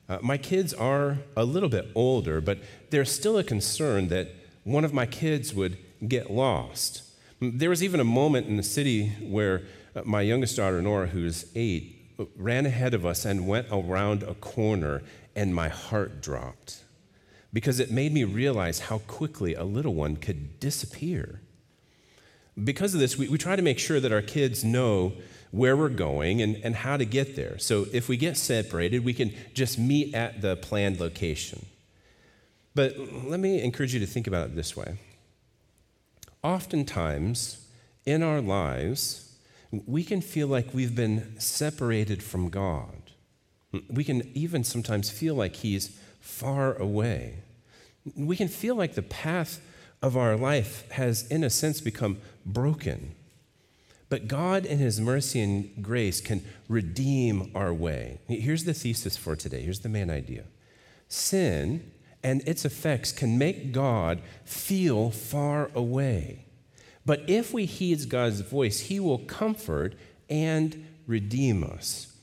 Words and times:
Uh, 0.07 0.17
my 0.21 0.37
kids 0.37 0.73
are 0.73 1.19
a 1.37 1.45
little 1.45 1.69
bit 1.69 1.87
older, 1.93 2.41
but 2.41 2.57
there's 2.89 3.11
still 3.11 3.37
a 3.37 3.43
concern 3.43 4.07
that 4.07 4.29
one 4.63 4.83
of 4.83 4.91
my 4.91 5.05
kids 5.05 5.53
would 5.53 5.77
get 6.07 6.31
lost. 6.31 7.03
There 7.39 7.69
was 7.69 7.83
even 7.83 7.99
a 7.99 8.05
moment 8.05 8.47
in 8.47 8.57
the 8.57 8.63
city 8.63 9.09
where 9.21 9.61
uh, 9.95 10.01
my 10.03 10.21
youngest 10.21 10.57
daughter, 10.57 10.81
Nora, 10.81 11.07
who's 11.07 11.45
eight, 11.55 12.17
ran 12.35 12.65
ahead 12.65 12.93
of 12.93 13.05
us 13.05 13.23
and 13.23 13.47
went 13.47 13.67
around 13.71 14.23
a 14.23 14.33
corner, 14.33 15.03
and 15.35 15.53
my 15.53 15.69
heart 15.69 16.21
dropped 16.21 16.83
because 17.53 17.79
it 17.79 17.91
made 17.91 18.13
me 18.13 18.23
realize 18.23 18.79
how 18.79 18.99
quickly 18.99 19.53
a 19.55 19.63
little 19.63 19.93
one 19.93 20.15
could 20.15 20.59
disappear 20.59 21.41
because 22.63 22.93
of 22.93 22.99
this, 22.99 23.17
we, 23.17 23.27
we 23.27 23.37
try 23.37 23.55
to 23.55 23.61
make 23.61 23.79
sure 23.79 23.99
that 23.99 24.11
our 24.11 24.21
kids 24.21 24.63
know 24.63 25.13
where 25.51 25.75
we're 25.75 25.89
going 25.89 26.41
and, 26.41 26.57
and 26.63 26.75
how 26.75 26.97
to 26.97 27.05
get 27.05 27.35
there. 27.35 27.57
So 27.57 27.87
if 27.91 28.07
we 28.07 28.17
get 28.17 28.37
separated, 28.37 29.03
we 29.03 29.13
can 29.13 29.33
just 29.53 29.79
meet 29.79 30.13
at 30.13 30.41
the 30.41 30.55
planned 30.55 30.99
location. 30.99 31.65
But 32.75 32.97
let 33.25 33.39
me 33.39 33.61
encourage 33.61 33.93
you 33.93 33.99
to 33.99 34.05
think 34.05 34.27
about 34.27 34.47
it 34.47 34.55
this 34.55 34.77
way. 34.77 34.97
Oftentimes 36.43 37.67
in 38.05 38.23
our 38.23 38.41
lives, 38.41 39.35
we 39.85 40.03
can 40.03 40.21
feel 40.21 40.47
like 40.47 40.73
we've 40.73 40.95
been 40.95 41.39
separated 41.39 42.23
from 42.23 42.49
God. 42.49 43.11
We 43.89 44.03
can 44.03 44.29
even 44.33 44.63
sometimes 44.63 45.09
feel 45.09 45.35
like 45.35 45.57
He's 45.57 45.99
far 46.19 46.75
away. 46.75 47.39
We 48.15 48.35
can 48.35 48.47
feel 48.47 48.75
like 48.75 48.95
the 48.95 49.03
path 49.03 49.61
of 50.01 50.15
our 50.15 50.35
life 50.35 50.89
has, 50.91 51.27
in 51.27 51.43
a 51.43 51.49
sense, 51.49 51.81
become 51.81 52.17
broken. 52.45 53.15
But 54.09 54.27
God, 54.27 54.65
in 54.65 54.79
His 54.79 54.99
mercy 54.99 55.41
and 55.41 55.83
grace, 55.83 56.19
can 56.21 56.43
redeem 56.67 57.51
our 57.53 57.73
way. 57.73 58.19
Here's 58.27 58.63
the 58.63 58.73
thesis 58.73 59.17
for 59.17 59.35
today. 59.35 59.61
Here's 59.61 59.81
the 59.81 59.89
main 59.89 60.09
idea 60.09 60.45
sin 61.07 61.91
and 62.23 62.47
its 62.47 62.65
effects 62.65 63.11
can 63.11 63.37
make 63.37 63.71
God 63.71 64.21
feel 64.43 65.09
far 65.09 65.71
away. 65.73 66.45
But 67.05 67.27
if 67.27 67.53
we 67.53 67.65
heed 67.65 68.09
God's 68.09 68.41
voice, 68.41 68.81
He 68.81 68.99
will 68.99 69.19
comfort 69.19 69.95
and 70.29 70.85
redeem 71.07 71.63
us. 71.63 72.13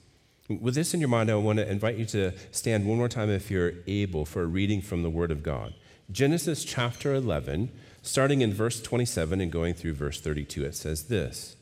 With 0.49 0.75
this 0.75 0.95
in 0.95 1.01
your 1.01 1.09
mind, 1.09 1.31
I 1.31 1.35
want 1.37 1.59
to 1.59 1.69
invite 1.69 1.97
you 1.97 2.05
to 2.07 2.33
stand 2.53 2.87
one 2.87 2.99
more 2.99 3.09
time 3.09 3.31
if 3.31 3.51
you're 3.51 3.73
able 3.87 4.25
for 4.25 4.43
a 4.43 4.47
reading 4.47 4.81
from 4.81 5.03
the 5.03 5.11
Word 5.11 5.31
of 5.31 5.43
God. 5.43 5.75
Genesis 6.11 6.65
chapter 6.65 7.15
11, 7.15 7.71
starting 8.01 8.41
in 8.41 8.55
verse 8.55 8.81
27 8.81 9.41
and 9.41 9.51
going 9.51 9.75
through 9.75 9.95
verse 9.95 10.21
32, 10.21 10.65
it 10.65 10.75
says 10.77 11.05
this 11.05 11.57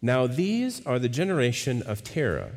Now 0.00 0.26
these 0.26 0.84
are 0.86 0.98
the 0.98 1.08
generation 1.08 1.82
of 1.82 2.02
Terah. 2.02 2.52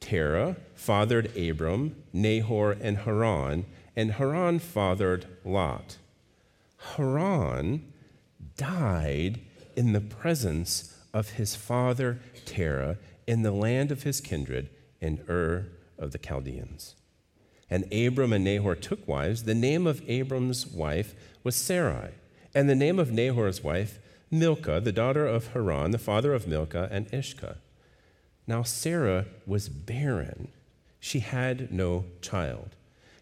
Terah 0.00 0.56
fathered 0.74 1.34
Abram, 1.36 1.96
Nahor, 2.12 2.72
and 2.80 2.98
Haran, 2.98 3.66
and 3.94 4.12
Haran 4.12 4.58
fathered 4.58 5.26
Lot. 5.44 5.96
Haran 6.96 7.92
died 8.56 9.40
in 9.76 9.92
the 9.92 10.00
presence 10.00 10.98
of 11.14 11.30
his 11.30 11.54
father 11.54 12.18
Terah 12.44 12.98
in 13.26 13.42
the 13.42 13.52
land 13.52 13.92
of 13.92 14.02
his 14.02 14.20
kindred 14.20 14.70
in 15.00 15.24
Ur 15.28 15.68
of 15.98 16.10
the 16.10 16.18
Chaldeans. 16.18 16.95
And 17.68 17.92
Abram 17.92 18.32
and 18.32 18.44
Nahor 18.44 18.74
took 18.74 19.06
wives. 19.08 19.44
The 19.44 19.54
name 19.54 19.86
of 19.86 20.02
Abram's 20.08 20.66
wife 20.66 21.14
was 21.42 21.56
Sarai, 21.56 22.10
and 22.54 22.68
the 22.68 22.74
name 22.74 22.98
of 22.98 23.12
Nahor's 23.12 23.62
wife, 23.62 23.98
Milcah, 24.30 24.80
the 24.80 24.92
daughter 24.92 25.26
of 25.26 25.48
Haran, 25.48 25.90
the 25.90 25.98
father 25.98 26.32
of 26.32 26.46
Milcah 26.46 26.88
and 26.90 27.12
Iscah. 27.12 27.58
Now 28.46 28.62
Sarah 28.62 29.26
was 29.46 29.68
barren. 29.68 30.48
She 31.00 31.20
had 31.20 31.72
no 31.72 32.04
child. 32.20 32.70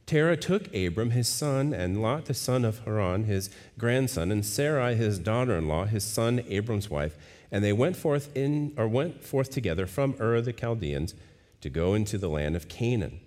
Terah 0.06 0.36
took 0.36 0.74
Abram, 0.74 1.10
his 1.10 1.28
son, 1.28 1.72
and 1.72 2.02
Lot, 2.02 2.26
the 2.26 2.34
son 2.34 2.64
of 2.64 2.80
Haran, 2.80 3.24
his 3.24 3.48
grandson, 3.78 4.30
and 4.30 4.44
Sarai, 4.44 4.94
his 4.94 5.18
daughter-in-law, 5.18 5.86
his 5.86 6.04
son 6.04 6.42
Abram's 6.48 6.90
wife, 6.90 7.16
and 7.50 7.64
they 7.64 7.72
went 7.72 7.96
forth 7.96 8.34
in 8.36 8.74
or 8.76 8.86
went 8.86 9.24
forth 9.24 9.50
together 9.50 9.86
from 9.86 10.14
Ur 10.20 10.42
the 10.42 10.52
Chaldeans 10.52 11.14
to 11.62 11.70
go 11.70 11.94
into 11.94 12.18
the 12.18 12.28
land 12.28 12.54
of 12.56 12.68
Canaan. 12.68 13.20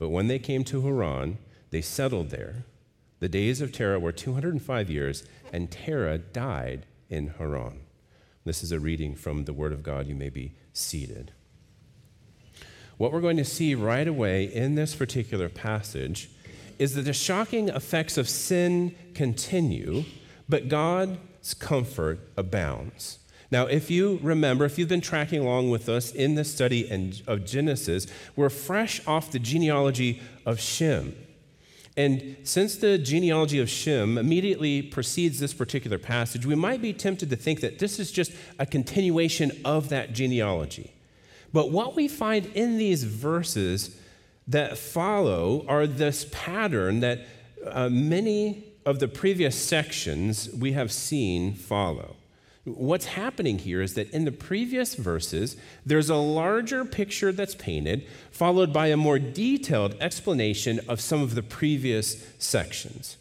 But 0.00 0.08
when 0.08 0.28
they 0.28 0.38
came 0.38 0.64
to 0.64 0.80
Haran, 0.80 1.36
they 1.70 1.82
settled 1.82 2.30
there. 2.30 2.64
The 3.20 3.28
days 3.28 3.60
of 3.60 3.70
Terah 3.70 4.00
were 4.00 4.12
205 4.12 4.90
years, 4.90 5.24
and 5.52 5.70
Terah 5.70 6.16
died 6.16 6.86
in 7.10 7.34
Haran. 7.38 7.80
This 8.44 8.62
is 8.62 8.72
a 8.72 8.80
reading 8.80 9.14
from 9.14 9.44
the 9.44 9.52
Word 9.52 9.74
of 9.74 9.82
God. 9.82 10.06
You 10.06 10.14
may 10.14 10.30
be 10.30 10.54
seated. 10.72 11.32
What 12.96 13.12
we're 13.12 13.20
going 13.20 13.36
to 13.36 13.44
see 13.44 13.74
right 13.74 14.08
away 14.08 14.44
in 14.44 14.74
this 14.74 14.94
particular 14.94 15.50
passage 15.50 16.30
is 16.78 16.94
that 16.94 17.02
the 17.02 17.12
shocking 17.12 17.68
effects 17.68 18.16
of 18.16 18.26
sin 18.26 18.94
continue, 19.12 20.04
but 20.48 20.68
God's 20.68 21.52
comfort 21.58 22.20
abounds. 22.38 23.18
Now, 23.50 23.66
if 23.66 23.90
you 23.90 24.20
remember, 24.22 24.64
if 24.64 24.78
you've 24.78 24.88
been 24.88 25.00
tracking 25.00 25.40
along 25.40 25.70
with 25.70 25.88
us 25.88 26.12
in 26.12 26.36
the 26.36 26.44
study 26.44 26.88
of 27.26 27.44
Genesis, 27.44 28.06
we're 28.36 28.48
fresh 28.48 29.04
off 29.06 29.32
the 29.32 29.40
genealogy 29.40 30.22
of 30.46 30.60
Shem. 30.60 31.16
And 31.96 32.36
since 32.44 32.76
the 32.76 32.96
genealogy 32.96 33.58
of 33.58 33.68
Shem 33.68 34.16
immediately 34.16 34.80
precedes 34.80 35.40
this 35.40 35.52
particular 35.52 35.98
passage, 35.98 36.46
we 36.46 36.54
might 36.54 36.80
be 36.80 36.92
tempted 36.92 37.28
to 37.30 37.36
think 37.36 37.60
that 37.60 37.80
this 37.80 37.98
is 37.98 38.12
just 38.12 38.32
a 38.58 38.66
continuation 38.66 39.50
of 39.64 39.88
that 39.88 40.12
genealogy. 40.12 40.92
But 41.52 41.72
what 41.72 41.96
we 41.96 42.06
find 42.06 42.46
in 42.54 42.78
these 42.78 43.02
verses 43.02 43.96
that 44.46 44.78
follow 44.78 45.64
are 45.66 45.86
this 45.86 46.26
pattern 46.30 47.00
that 47.00 47.26
uh, 47.66 47.88
many 47.88 48.64
of 48.86 49.00
the 49.00 49.08
previous 49.08 49.56
sections 49.56 50.48
we 50.50 50.72
have 50.72 50.92
seen 50.92 51.54
follow. 51.54 52.16
What's 52.64 53.06
happening 53.06 53.58
here 53.58 53.80
is 53.80 53.94
that 53.94 54.10
in 54.10 54.26
the 54.26 54.32
previous 54.32 54.94
verses, 54.94 55.56
there's 55.86 56.10
a 56.10 56.16
larger 56.16 56.84
picture 56.84 57.32
that's 57.32 57.54
painted, 57.54 58.06
followed 58.30 58.72
by 58.72 58.88
a 58.88 58.98
more 58.98 59.18
detailed 59.18 59.96
explanation 59.98 60.80
of 60.86 61.00
some 61.00 61.22
of 61.22 61.34
the 61.34 61.42
previous 61.42 62.22
sections. 62.38 63.16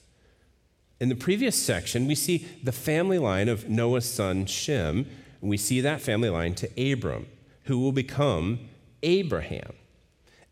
In 1.00 1.08
the 1.08 1.16
previous 1.16 1.56
section, 1.56 2.06
we 2.06 2.16
see 2.16 2.46
the 2.62 2.74
family 2.74 3.18
line 3.18 3.48
of 3.48 3.70
Noah's 3.70 4.12
son 4.12 4.46
Shem, 4.46 5.08
and 5.40 5.50
we 5.50 5.56
see 5.56 5.80
that 5.80 6.02
family 6.02 6.30
line 6.30 6.54
to 6.56 6.92
Abram, 6.92 7.28
who 7.64 7.80
will 7.80 7.94
become 7.94 8.60
Abraham. 9.04 9.74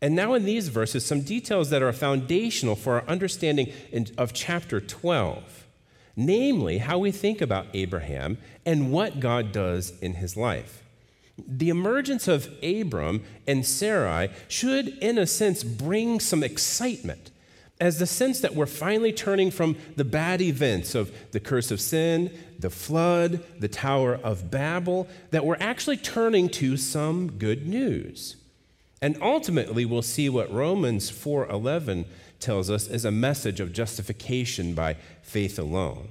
And 0.00 0.16
now, 0.16 0.32
in 0.32 0.44
these 0.44 0.68
verses, 0.68 1.04
some 1.04 1.20
details 1.20 1.68
that 1.70 1.82
are 1.82 1.92
foundational 1.92 2.76
for 2.76 2.94
our 2.94 3.08
understanding 3.08 3.70
of 4.16 4.32
chapter 4.32 4.80
12, 4.80 5.66
namely, 6.18 6.78
how 6.78 6.98
we 6.98 7.12
think 7.12 7.40
about 7.40 7.68
Abraham 7.72 8.36
and 8.66 8.90
what 8.90 9.20
God 9.20 9.52
does 9.52 9.96
in 10.00 10.14
his 10.14 10.36
life. 10.36 10.82
The 11.46 11.68
emergence 11.68 12.26
of 12.26 12.50
Abram 12.60 13.22
and 13.46 13.64
Sarai 13.64 14.30
should, 14.48 14.88
in 14.98 15.16
a 15.16 15.26
sense, 15.26 15.62
bring 15.62 16.18
some 16.18 16.42
excitement 16.42 17.30
as 17.80 18.00
the 18.00 18.06
sense 18.06 18.40
that 18.40 18.56
we're 18.56 18.66
finally 18.66 19.12
turning 19.12 19.52
from 19.52 19.76
the 19.94 20.04
bad 20.04 20.40
events 20.40 20.96
of 20.96 21.12
the 21.30 21.38
curse 21.38 21.70
of 21.70 21.80
sin, 21.80 22.36
the 22.58 22.70
flood, 22.70 23.44
the 23.60 23.68
Tower 23.68 24.16
of 24.16 24.50
Babel, 24.50 25.06
that 25.30 25.46
we're 25.46 25.56
actually 25.60 25.96
turning 25.96 26.48
to 26.48 26.76
some 26.76 27.30
good 27.30 27.68
news. 27.68 28.34
And 29.00 29.16
ultimately, 29.22 29.84
we'll 29.84 30.02
see 30.02 30.28
what 30.28 30.52
Romans 30.52 31.08
4:11 31.08 32.06
tells 32.40 32.70
us 32.70 32.86
is 32.86 33.04
a 33.04 33.10
message 33.10 33.60
of 33.60 33.72
justification 33.72 34.74
by 34.74 34.96
faith 35.22 35.58
alone. 35.58 36.08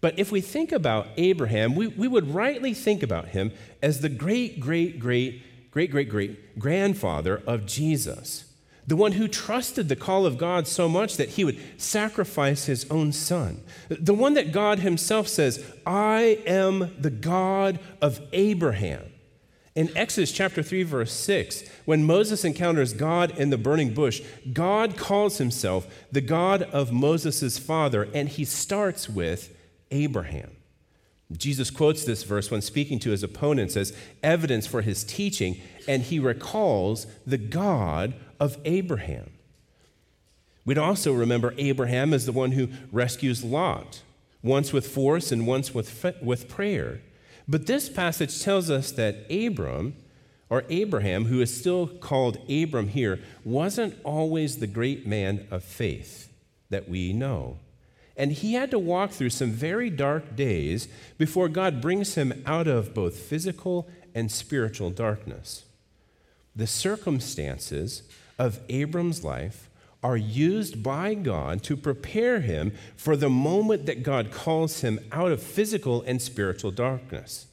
But 0.00 0.18
if 0.18 0.32
we 0.32 0.40
think 0.40 0.72
about 0.72 1.08
Abraham, 1.16 1.74
we, 1.74 1.88
we 1.88 2.08
would 2.08 2.34
rightly 2.34 2.72
think 2.72 3.02
about 3.02 3.28
him 3.28 3.52
as 3.82 4.00
the 4.00 4.08
great, 4.08 4.58
great, 4.58 4.98
great, 4.98 5.42
great, 5.70 5.90
great, 5.90 6.08
great 6.08 6.58
grandfather 6.58 7.42
of 7.46 7.66
Jesus, 7.66 8.52
the 8.86 8.96
one 8.96 9.12
who 9.12 9.28
trusted 9.28 9.88
the 9.88 9.96
call 9.96 10.24
of 10.24 10.38
God 10.38 10.66
so 10.66 10.88
much 10.88 11.16
that 11.16 11.30
he 11.30 11.44
would 11.44 11.60
sacrifice 11.78 12.64
his 12.64 12.90
own 12.90 13.12
son, 13.12 13.62
the 13.88 14.14
one 14.14 14.34
that 14.34 14.52
God 14.52 14.78
himself 14.78 15.28
says, 15.28 15.64
I 15.86 16.42
am 16.46 16.94
the 16.98 17.10
God 17.10 17.78
of 18.00 18.20
Abraham. 18.32 19.09
In 19.76 19.96
Exodus 19.96 20.32
chapter 20.32 20.62
3, 20.62 20.82
verse 20.82 21.12
6, 21.12 21.68
when 21.84 22.04
Moses 22.04 22.44
encounters 22.44 22.92
God 22.92 23.38
in 23.38 23.50
the 23.50 23.58
burning 23.58 23.94
bush, 23.94 24.20
God 24.52 24.96
calls 24.96 25.38
himself 25.38 25.86
the 26.10 26.20
God 26.20 26.62
of 26.62 26.92
Moses' 26.92 27.58
father, 27.58 28.08
and 28.12 28.28
he 28.28 28.44
starts 28.44 29.08
with 29.08 29.56
Abraham. 29.92 30.50
Jesus 31.32 31.70
quotes 31.70 32.04
this 32.04 32.24
verse 32.24 32.50
when 32.50 32.60
speaking 32.60 32.98
to 33.00 33.10
his 33.10 33.22
opponents 33.22 33.76
as 33.76 33.96
evidence 34.22 34.66
for 34.66 34.82
his 34.82 35.04
teaching, 35.04 35.60
and 35.86 36.02
he 36.02 36.18
recalls 36.18 37.06
the 37.24 37.38
God 37.38 38.14
of 38.40 38.58
Abraham. 38.64 39.30
We'd 40.64 40.78
also 40.78 41.12
remember 41.12 41.54
Abraham 41.56 42.12
as 42.12 42.26
the 42.26 42.32
one 42.32 42.52
who 42.52 42.68
rescues 42.90 43.44
Lot, 43.44 44.02
once 44.42 44.72
with 44.72 44.88
force 44.88 45.30
and 45.30 45.46
once 45.46 45.72
with, 45.72 46.04
with 46.20 46.48
prayer. 46.48 47.00
But 47.50 47.66
this 47.66 47.88
passage 47.88 48.40
tells 48.40 48.70
us 48.70 48.92
that 48.92 49.26
Abram, 49.28 49.96
or 50.48 50.64
Abraham, 50.68 51.24
who 51.24 51.40
is 51.40 51.52
still 51.52 51.88
called 51.88 52.38
Abram 52.48 52.86
here, 52.86 53.18
wasn't 53.44 53.98
always 54.04 54.58
the 54.58 54.68
great 54.68 55.04
man 55.04 55.48
of 55.50 55.64
faith 55.64 56.32
that 56.70 56.88
we 56.88 57.12
know. 57.12 57.58
And 58.16 58.30
he 58.30 58.52
had 58.52 58.70
to 58.70 58.78
walk 58.78 59.10
through 59.10 59.30
some 59.30 59.50
very 59.50 59.90
dark 59.90 60.36
days 60.36 60.86
before 61.18 61.48
God 61.48 61.80
brings 61.80 62.14
him 62.14 62.40
out 62.46 62.68
of 62.68 62.94
both 62.94 63.16
physical 63.18 63.88
and 64.14 64.30
spiritual 64.30 64.90
darkness. 64.90 65.64
The 66.54 66.68
circumstances 66.68 68.04
of 68.38 68.60
Abram's 68.68 69.24
life 69.24 69.69
are 70.02 70.16
used 70.16 70.82
by 70.82 71.14
God 71.14 71.62
to 71.64 71.76
prepare 71.76 72.40
him 72.40 72.72
for 72.96 73.16
the 73.16 73.28
moment 73.28 73.86
that 73.86 74.02
God 74.02 74.30
calls 74.30 74.80
him 74.80 74.98
out 75.12 75.30
of 75.30 75.42
physical 75.42 76.02
and 76.02 76.20
spiritual 76.20 76.70
darkness. 76.70 77.46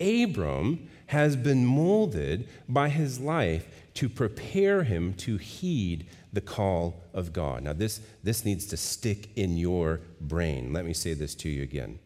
Abram 0.00 0.88
has 1.06 1.36
been 1.36 1.66
molded 1.66 2.48
by 2.68 2.88
his 2.88 3.20
life 3.20 3.66
to 3.94 4.08
prepare 4.08 4.84
him 4.84 5.12
to 5.14 5.36
heed 5.36 6.06
the 6.32 6.40
call 6.40 7.02
of 7.12 7.32
God. 7.32 7.64
Now, 7.64 7.72
this, 7.72 8.00
this 8.22 8.44
needs 8.44 8.66
to 8.66 8.76
stick 8.76 9.28
in 9.34 9.56
your 9.56 10.00
brain. 10.20 10.72
Let 10.72 10.86
me 10.86 10.94
say 10.94 11.14
this 11.14 11.34
to 11.36 11.48
you 11.48 11.62
again 11.62 11.98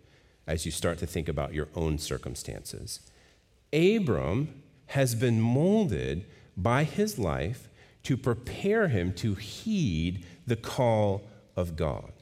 as 0.46 0.64
you 0.66 0.72
start 0.72 0.98
to 0.98 1.06
think 1.06 1.28
about 1.28 1.54
your 1.54 1.68
own 1.74 1.98
circumstances. 1.98 3.00
Abram 3.72 4.62
has 4.86 5.14
been 5.14 5.40
molded 5.40 6.26
by 6.56 6.84
his 6.84 7.18
life 7.18 7.68
to 8.04 8.16
prepare 8.16 8.88
him 8.88 9.12
to 9.14 9.34
heed 9.34 10.24
the 10.46 10.56
call 10.56 11.22
of 11.56 11.76
God. 11.76 12.12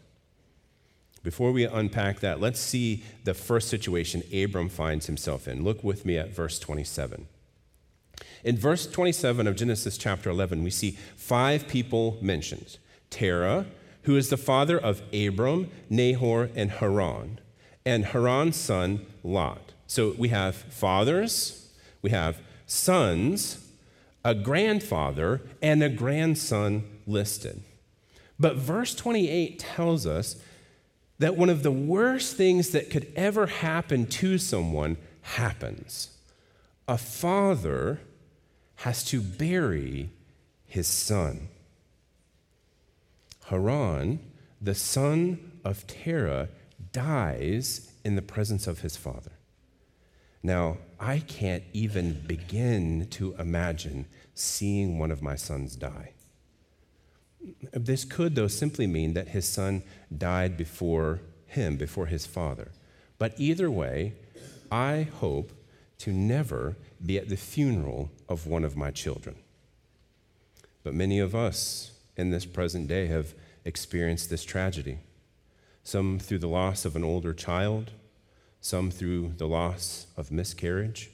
Before 1.22 1.52
we 1.52 1.64
unpack 1.64 2.20
that, 2.20 2.40
let's 2.40 2.58
see 2.58 3.04
the 3.24 3.34
first 3.34 3.68
situation 3.68 4.22
Abram 4.34 4.68
finds 4.68 5.06
himself 5.06 5.46
in. 5.46 5.62
Look 5.62 5.84
with 5.84 6.04
me 6.04 6.18
at 6.18 6.34
verse 6.34 6.58
27. 6.58 7.28
In 8.44 8.56
verse 8.56 8.86
27 8.86 9.46
of 9.46 9.54
Genesis 9.54 9.96
chapter 9.96 10.30
11, 10.30 10.64
we 10.64 10.70
see 10.70 10.98
five 11.16 11.68
people 11.68 12.18
mentioned 12.20 12.78
Terah, 13.10 13.66
who 14.02 14.16
is 14.16 14.30
the 14.30 14.36
father 14.36 14.78
of 14.78 15.02
Abram, 15.12 15.70
Nahor, 15.88 16.50
and 16.56 16.72
Haran, 16.72 17.38
and 17.86 18.06
Haran's 18.06 18.56
son, 18.56 19.06
Lot. 19.22 19.72
So 19.86 20.14
we 20.18 20.28
have 20.28 20.56
fathers, 20.56 21.68
we 22.00 22.10
have 22.10 22.40
sons, 22.66 23.64
a 24.24 24.34
grandfather, 24.34 25.42
and 25.60 25.82
a 25.82 25.88
grandson 25.88 26.84
listed. 27.06 27.62
But 28.38 28.56
verse 28.56 28.94
28 28.94 29.58
tells 29.58 30.06
us 30.06 30.36
that 31.18 31.36
one 31.36 31.50
of 31.50 31.62
the 31.62 31.72
worst 31.72 32.36
things 32.36 32.70
that 32.70 32.90
could 32.90 33.12
ever 33.14 33.46
happen 33.46 34.06
to 34.06 34.38
someone 34.38 34.96
happens. 35.22 36.16
A 36.88 36.98
father 36.98 38.00
has 38.76 39.04
to 39.04 39.20
bury 39.20 40.10
his 40.66 40.86
son. 40.86 41.48
Haran, 43.46 44.18
the 44.60 44.74
son 44.74 45.52
of 45.64 45.86
Terah, 45.86 46.48
dies 46.92 47.92
in 48.04 48.16
the 48.16 48.22
presence 48.22 48.66
of 48.66 48.80
his 48.80 48.96
father. 48.96 49.32
Now, 50.42 50.78
I 50.98 51.20
can't 51.20 51.62
even 51.72 52.22
begin 52.26 53.06
to 53.10 53.34
imagine 53.38 54.06
seeing 54.34 54.98
one 54.98 55.10
of 55.10 55.22
my 55.22 55.36
sons 55.36 55.76
die. 55.76 56.12
This 57.72 58.04
could, 58.04 58.34
though, 58.34 58.48
simply 58.48 58.86
mean 58.86 59.14
that 59.14 59.28
his 59.28 59.46
son 59.46 59.82
died 60.16 60.56
before 60.56 61.20
him, 61.46 61.76
before 61.76 62.06
his 62.06 62.26
father. 62.26 62.72
But 63.18 63.34
either 63.36 63.70
way, 63.70 64.14
I 64.70 65.02
hope 65.02 65.52
to 65.98 66.12
never 66.12 66.76
be 67.04 67.18
at 67.18 67.28
the 67.28 67.36
funeral 67.36 68.10
of 68.28 68.46
one 68.46 68.64
of 68.64 68.76
my 68.76 68.90
children. 68.90 69.36
But 70.82 70.94
many 70.94 71.18
of 71.18 71.34
us 71.34 71.92
in 72.16 72.30
this 72.30 72.44
present 72.44 72.88
day 72.88 73.06
have 73.06 73.34
experienced 73.64 74.30
this 74.30 74.44
tragedy. 74.44 74.98
Some 75.84 76.18
through 76.18 76.38
the 76.38 76.48
loss 76.48 76.84
of 76.84 76.96
an 76.96 77.04
older 77.04 77.32
child, 77.32 77.92
some 78.62 78.90
through 78.90 79.34
the 79.36 79.46
loss 79.46 80.06
of 80.16 80.32
miscarriage. 80.32 81.10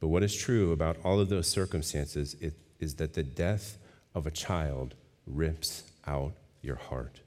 But 0.00 0.08
what 0.08 0.24
is 0.24 0.34
true 0.34 0.72
about 0.72 0.96
all 1.04 1.20
of 1.20 1.28
those 1.28 1.46
circumstances 1.46 2.34
is 2.80 2.94
that 2.96 3.12
the 3.14 3.22
death 3.22 3.78
of 4.14 4.26
a 4.26 4.32
child 4.32 4.94
rips 5.26 5.84
out 6.06 6.32
your 6.62 6.76
heart. 6.76 7.20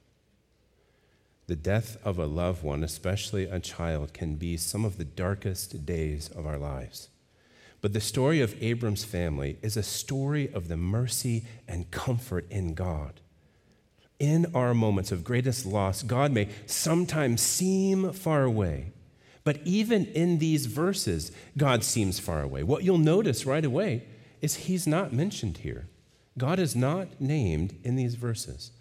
The 1.45 1.55
death 1.55 1.97
of 2.03 2.19
a 2.19 2.25
loved 2.25 2.61
one, 2.63 2.83
especially 2.83 3.45
a 3.45 3.59
child, 3.59 4.13
can 4.13 4.35
be 4.35 4.57
some 4.57 4.83
of 4.83 4.97
the 4.97 5.05
darkest 5.05 5.85
days 5.85 6.29
of 6.29 6.45
our 6.45 6.57
lives. 6.57 7.07
But 7.79 7.93
the 7.93 8.01
story 8.01 8.41
of 8.41 8.61
Abram's 8.61 9.05
family 9.05 9.59
is 9.61 9.77
a 9.77 9.83
story 9.83 10.51
of 10.51 10.67
the 10.67 10.77
mercy 10.77 11.45
and 11.67 11.89
comfort 11.91 12.51
in 12.51 12.73
God. 12.73 13.21
In 14.19 14.47
our 14.55 14.73
moments 14.73 15.11
of 15.11 15.23
greatest 15.23 15.65
loss, 15.65 16.01
God 16.01 16.31
may 16.31 16.49
sometimes 16.65 17.39
seem 17.39 18.11
far 18.13 18.43
away, 18.43 18.93
but 19.47 19.61
even 19.63 20.07
in 20.07 20.39
these 20.39 20.65
verses, 20.65 21.31
God 21.55 21.81
seems 21.81 22.19
far 22.19 22.41
away. 22.41 22.63
What 22.63 22.83
you'll 22.83 22.97
notice 22.97 23.45
right 23.45 23.63
away 23.63 24.03
is 24.41 24.65
He's 24.67 24.85
not 24.85 25.13
mentioned 25.13 25.59
here. 25.59 25.87
God 26.37 26.59
is 26.59 26.75
not 26.75 27.21
named 27.21 27.79
in 27.81 27.95
these 27.95 28.15
verses. 28.15 28.71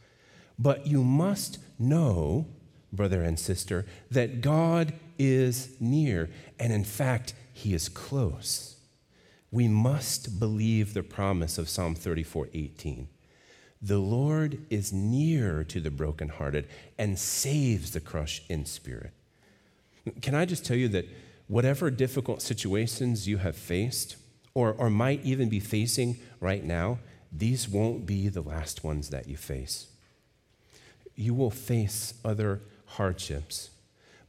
But 0.58 0.84
you 0.84 1.04
must 1.04 1.60
know 1.78 2.46
brother 2.92 3.22
and 3.22 3.38
sister, 3.38 3.86
that 4.10 4.40
God 4.40 4.92
is 5.20 5.76
near, 5.78 6.30
and 6.58 6.72
in 6.72 6.82
fact, 6.82 7.34
He 7.52 7.72
is 7.72 7.88
close. 7.88 8.74
We 9.52 9.68
must 9.68 10.40
believe 10.40 10.94
the 10.94 11.04
promise 11.04 11.58
of 11.58 11.68
Psalm 11.68 11.94
34 11.94 12.48
18. 12.52 13.06
The 13.80 13.98
Lord 13.98 14.66
is 14.68 14.92
near 14.92 15.62
to 15.62 15.80
the 15.80 15.92
brokenhearted 15.92 16.66
and 16.98 17.16
saves 17.16 17.92
the 17.92 18.00
crushed 18.00 18.50
in 18.50 18.64
spirit. 18.64 19.12
Can 20.22 20.34
I 20.34 20.44
just 20.44 20.64
tell 20.64 20.76
you 20.76 20.88
that 20.88 21.06
whatever 21.48 21.90
difficult 21.90 22.42
situations 22.42 23.26
you 23.28 23.38
have 23.38 23.56
faced, 23.56 24.16
or, 24.54 24.72
or 24.72 24.90
might 24.90 25.24
even 25.24 25.48
be 25.48 25.60
facing 25.60 26.16
right 26.40 26.64
now, 26.64 26.98
these 27.32 27.68
won't 27.68 28.06
be 28.06 28.28
the 28.28 28.40
last 28.40 28.84
ones 28.84 29.10
that 29.10 29.28
you 29.28 29.36
face. 29.36 29.88
You 31.14 31.34
will 31.34 31.50
face 31.50 32.14
other 32.24 32.62
hardships. 32.86 33.70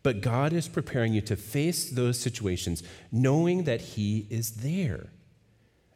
But 0.03 0.21
God 0.21 0.53
is 0.53 0.67
preparing 0.67 1.13
you 1.13 1.21
to 1.21 1.35
face 1.35 1.89
those 1.89 2.19
situations 2.19 2.83
knowing 3.11 3.63
that 3.63 3.81
He 3.81 4.27
is 4.29 4.51
there. 4.51 5.09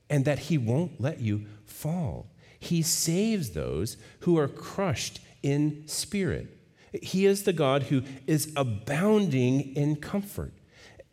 and 0.10 0.26
that 0.26 0.40
he 0.40 0.58
won't 0.58 1.00
let 1.00 1.22
you 1.22 1.46
fall. 1.66 2.28
He 2.60 2.82
saves 2.82 3.52
those 3.52 3.96
who 4.20 4.38
are 4.38 4.50
crushed 4.50 5.22
in 5.42 5.88
spirit. 5.88 6.48
He 6.94 7.26
is 7.26 7.44
the 7.44 7.54
God 7.54 7.84
who 7.84 8.04
is 8.28 8.52
abounding 8.56 9.76
in 9.76 9.96
comfort. 9.96 10.54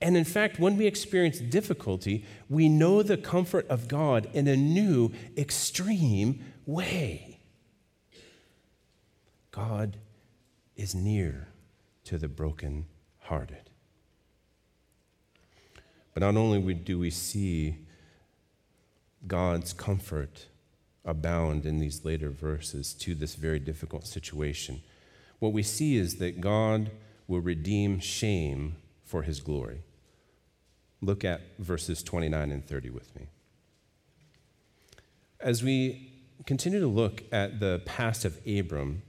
And 0.01 0.17
in 0.17 0.25
fact, 0.25 0.59
when 0.59 0.77
we 0.77 0.87
experience 0.87 1.39
difficulty, 1.41 2.25
we 2.49 2.69
know 2.69 3.03
the 3.03 3.17
comfort 3.17 3.67
of 3.69 3.89
God 3.89 4.29
in 4.33 4.47
a 4.47 4.57
new, 4.57 5.13
extreme 5.37 6.45
way. 6.67 7.41
God 9.51 9.97
is 10.77 10.95
near 10.95 11.49
to 12.05 12.17
the 12.17 12.29
broken-hearted. 12.29 13.71
But 16.15 16.21
not 16.21 16.37
only 16.37 16.75
do 16.75 16.99
we 16.99 17.11
see 17.11 17.77
God's 19.27 19.73
comfort 19.73 20.47
abound 21.05 21.67
in 21.67 21.81
these 21.81 22.05
later 22.05 22.31
verses 22.31 22.95
to 22.95 23.15
this 23.15 23.35
very 23.35 23.59
difficult 23.59 24.07
situation, 24.07 24.81
what 25.39 25.53
we 25.53 25.63
see 25.63 25.97
is 25.97 26.17
that 26.17 26.41
God 26.41 26.91
will 27.27 27.41
redeem 27.41 28.01
shame 28.01 28.77
for 29.05 29.23
his 29.23 29.41
glory. 29.41 29.83
Look 31.01 31.25
at 31.25 31.59
verses 31.59 32.03
29 32.03 32.51
and 32.51 32.67
30 32.67 32.91
with 32.91 33.15
me. 33.15 33.29
As 35.41 35.63
we 35.63 36.13
continue 36.47 36.81
to 36.81 36.89
look 36.89 37.23
at 37.31 37.61
the 37.61 37.83
past 37.85 38.25
of 38.25 38.41
Abram, 38.47 39.03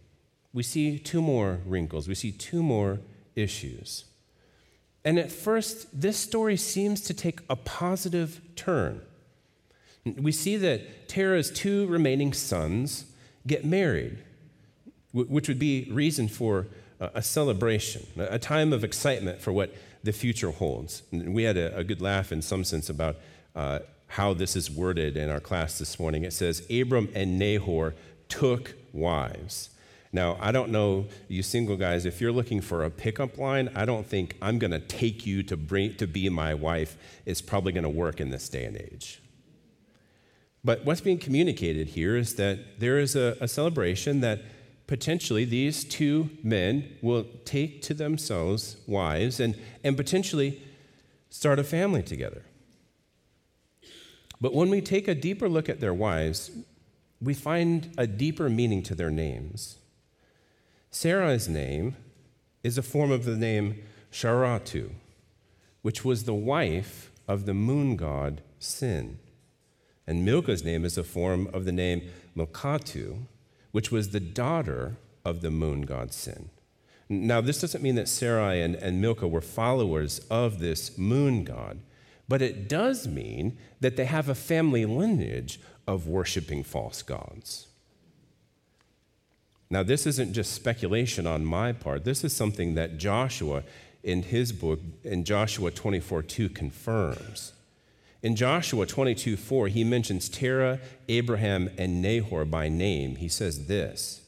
we 0.54 0.64
see 0.64 1.00
two 1.00 1.22
more 1.22 1.60
wrinkles, 1.66 2.08
we 2.08 2.16
see 2.16 2.32
two 2.32 2.62
more 2.62 3.00
issues. 3.36 4.06
And 5.06 5.18
at 5.18 5.32
first, 5.32 5.88
this 6.00 6.18
story 6.18 6.58
seems 6.58 7.02
to 7.02 7.14
take 7.14 7.40
a 7.50 7.56
positive 7.56 8.42
turn. 8.56 9.02
We 10.06 10.32
see 10.32 10.58
that 10.58 11.08
Terah's 11.08 11.52
two 11.52 11.88
remaining 11.88 12.34
sons 12.34 13.06
get 13.48 13.66
married, 13.66 14.24
which 15.12 15.48
would 15.48 15.60
be 15.60 15.88
reason 15.92 16.28
for 16.28 16.68
a 17.00 17.22
celebration, 17.22 18.06
a 18.18 18.38
time 18.38 18.74
of 18.74 18.84
excitement 18.84 19.42
for 19.42 19.52
what 19.52 19.74
the 20.04 20.12
future 20.12 20.52
holds. 20.52 21.04
And 21.12 21.34
we 21.34 21.44
had 21.44 21.58
a, 21.58 21.84
good 21.84 22.02
laugh 22.02 22.32
in 22.32 22.42
some 22.42 22.64
sense 22.64 22.90
about 22.90 23.18
uh, 23.56 23.80
how 24.08 24.34
this 24.34 24.56
is 24.56 24.70
worded 24.70 25.18
in 25.18 25.30
our 25.30 25.40
class 25.40 25.80
this 25.80 26.00
morning. 26.00 26.24
It 26.24 26.34
says, 26.34 26.66
Abram 26.70 27.10
and 27.16 27.40
Nahor 27.40 27.96
took 28.28 28.76
wives. 28.92 29.70
Now, 30.12 30.38
I 30.40 30.52
don't 30.52 30.72
know, 30.72 31.06
you 31.28 31.44
single 31.44 31.78
guys, 31.78 32.06
if 32.06 32.20
you're 32.20 32.32
looking 32.32 32.62
for 32.62 32.84
a 32.84 32.90
pickup 32.90 33.38
line, 33.38 33.70
I 33.76 33.86
don't 33.86 34.06
think 34.06 34.36
I'm 34.42 34.58
going 34.58 34.72
to 34.72 34.80
take 34.80 35.26
you 35.26 35.44
to, 35.44 35.56
bring, 35.56 35.96
to 35.96 36.08
be 36.08 36.30
my 36.30 36.54
wife 36.54 36.98
is 37.26 37.42
probably 37.42 37.72
going 37.72 37.84
to 37.84 37.90
work 37.90 38.20
in 38.20 38.32
this 38.32 38.50
day 38.50 38.66
and 38.66 38.76
age. 38.76 39.22
But 40.64 40.84
what's 40.84 41.02
being 41.02 41.20
communicated 41.20 41.90
here 41.90 42.18
is 42.18 42.36
that 42.36 42.80
there 42.80 42.98
is 42.98 43.16
a, 43.16 43.38
a 43.40 43.48
celebration 43.48 44.22
that 44.22 44.42
potentially 44.90 45.46
these 45.46 45.84
two 45.84 46.32
men 46.42 46.98
will 47.04 47.24
take 47.46 47.80
to 47.80 47.94
themselves 47.94 48.76
wives 48.88 49.40
and, 49.40 49.56
and 49.84 49.96
potentially 49.96 50.64
start 51.30 51.60
a 51.60 51.64
family 51.64 52.02
together. 52.02 52.42
But 54.42 54.56
when 54.56 54.72
we 54.72 54.82
take 54.82 55.08
a 55.08 55.14
deeper 55.14 55.48
look 55.48 55.70
at 55.70 55.80
their 55.80 55.94
wives, 55.94 56.50
we 57.22 57.36
find 57.36 57.94
a 58.00 58.08
deeper 58.08 58.50
meaning 58.50 58.82
to 58.82 58.96
their 58.96 59.12
names. 59.12 59.78
Sarah's 60.90 61.48
name 61.48 61.96
is 62.64 62.80
a 62.80 62.82
form 62.82 63.12
of 63.12 63.26
the 63.26 63.38
name 63.38 63.84
Sharatu, 64.12 64.90
which 65.84 66.04
was 66.04 66.24
the 66.24 66.34
wife 66.34 67.12
of 67.28 67.46
the 67.46 67.54
moon 67.54 67.96
god 67.96 68.42
Sin. 68.58 69.20
And 70.08 70.26
Milcah's 70.26 70.64
name 70.64 70.84
is 70.84 70.98
a 70.98 71.04
form 71.04 71.48
of 71.54 71.66
the 71.66 71.72
name 71.72 72.10
Milcatu, 72.36 73.28
which 73.72 73.92
was 73.92 74.10
the 74.10 74.20
daughter 74.20 74.98
of 75.26 75.42
the 75.42 75.52
moon 75.52 75.82
god 75.82 76.14
Sin. 76.14 76.50
Now, 77.12 77.42
this 77.42 77.62
doesn't 77.62 77.82
mean 77.82 77.96
that 77.96 78.08
Sarai 78.08 78.62
and, 78.62 78.76
and 78.76 79.02
Milcah 79.02 79.28
were 79.28 79.42
followers 79.42 80.20
of 80.30 80.60
this 80.60 80.96
moon 80.98 81.44
god, 81.44 81.80
but 82.28 82.42
it 82.42 82.70
does 82.70 83.08
mean 83.08 83.58
that 83.80 83.96
they 83.96 84.06
have 84.06 84.30
a 84.30 84.36
family 84.36 84.86
lineage 84.86 85.60
of 85.88 86.08
worshiping 86.08 86.64
false 86.64 87.02
gods. 87.02 87.68
Now, 89.72 89.84
this 89.84 90.06
isn't 90.06 90.34
just 90.34 90.54
speculation 90.54 91.26
on 91.26 91.46
my 91.46 91.74
part. 91.74 92.04
This 92.04 92.24
is 92.24 92.36
something 92.36 92.76
that 92.76 92.98
Joshua, 92.98 93.64
in 94.04 94.24
his 94.24 94.52
book, 94.52 94.80
in 95.04 95.24
Joshua 95.24 95.72
24 95.72 96.24
2, 96.24 96.50
confirms. 96.50 97.54
In 98.22 98.36
Joshua 98.36 98.86
22 98.86 99.38
4, 99.38 99.68
he 99.70 99.84
mentions 99.84 100.28
Terah, 100.28 100.80
Abraham, 101.08 101.70
and 101.78 102.02
Nahor 102.02 102.46
by 102.46 102.68
name. 102.68 103.16
He 103.16 103.30
says 103.30 103.68
this 103.68 104.22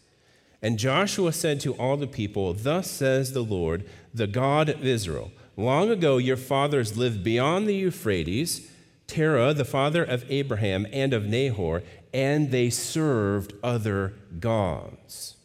And 0.62 0.80
Joshua 0.80 1.34
said 1.34 1.60
to 1.62 1.74
all 1.74 1.98
the 1.98 2.08
people, 2.08 2.54
Thus 2.54 2.90
says 2.90 3.34
the 3.34 3.44
Lord, 3.44 3.88
the 4.14 4.28
God 4.28 4.70
of 4.70 4.86
Israel 4.86 5.32
Long 5.58 5.90
ago 5.90 6.18
your 6.18 6.38
fathers 6.38 6.98
lived 6.98 7.24
beyond 7.24 7.68
the 7.68 7.76
Euphrates, 7.76 8.72
Terah, 9.08 9.54
the 9.54 9.66
father 9.66 10.04
of 10.04 10.26
Abraham 10.30 10.88
and 10.94 11.14
of 11.14 11.26
Nahor, 11.26 11.84
and 12.14 12.52
they 12.52 12.70
served 12.70 13.54
other 13.62 14.14
gods. 14.40 15.36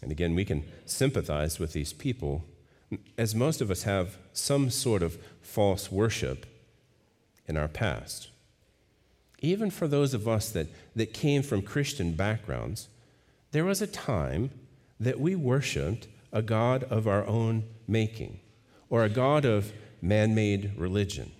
And 0.00 0.12
again, 0.12 0.34
we 0.34 0.44
can 0.44 0.64
sympathize 0.84 1.58
with 1.58 1.72
these 1.72 1.92
people, 1.92 2.44
as 3.18 3.34
most 3.34 3.60
of 3.60 3.70
us 3.70 3.82
have 3.82 4.18
some 4.32 4.70
sort 4.70 5.02
of 5.02 5.18
false 5.42 5.90
worship 5.90 6.46
in 7.46 7.56
our 7.56 7.68
past. 7.68 8.28
Even 9.40 9.70
for 9.70 9.86
those 9.86 10.14
of 10.14 10.26
us 10.26 10.50
that, 10.50 10.68
that 10.96 11.12
came 11.12 11.42
from 11.42 11.62
Christian 11.62 12.12
backgrounds, 12.12 12.88
there 13.52 13.64
was 13.64 13.82
a 13.82 13.86
time 13.86 14.50
that 14.98 15.20
we 15.20 15.34
worshiped 15.34 16.08
a 16.32 16.42
God 16.42 16.84
of 16.84 17.06
our 17.06 17.26
own 17.26 17.64
making 17.86 18.40
or 18.88 19.04
a 19.04 19.08
God 19.08 19.44
of 19.44 19.72
man 20.00 20.34
made 20.34 20.72
religion. 20.76 21.32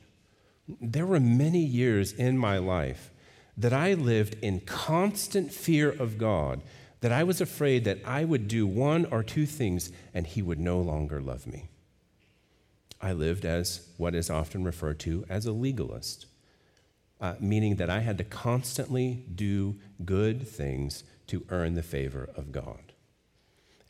There 0.80 1.06
were 1.06 1.20
many 1.20 1.60
years 1.60 2.12
in 2.12 2.38
my 2.38 2.58
life 2.58 3.10
that 3.56 3.72
I 3.72 3.94
lived 3.94 4.36
in 4.42 4.60
constant 4.60 5.52
fear 5.52 5.90
of 5.90 6.18
God, 6.18 6.62
that 7.00 7.12
I 7.12 7.24
was 7.24 7.40
afraid 7.40 7.84
that 7.84 7.98
I 8.04 8.24
would 8.24 8.48
do 8.48 8.66
one 8.66 9.04
or 9.06 9.22
two 9.22 9.46
things 9.46 9.92
and 10.12 10.26
He 10.26 10.42
would 10.42 10.58
no 10.58 10.80
longer 10.80 11.20
love 11.20 11.46
me. 11.46 11.68
I 13.04 13.12
lived 13.12 13.44
as 13.44 13.86
what 13.98 14.14
is 14.14 14.30
often 14.30 14.64
referred 14.64 14.98
to 15.00 15.26
as 15.28 15.44
a 15.44 15.52
legalist, 15.52 16.24
uh, 17.20 17.34
meaning 17.38 17.76
that 17.76 17.90
I 17.90 18.00
had 18.00 18.16
to 18.16 18.24
constantly 18.24 19.26
do 19.34 19.76
good 20.06 20.48
things 20.48 21.04
to 21.26 21.44
earn 21.50 21.74
the 21.74 21.82
favor 21.82 22.30
of 22.34 22.50
God. 22.50 22.94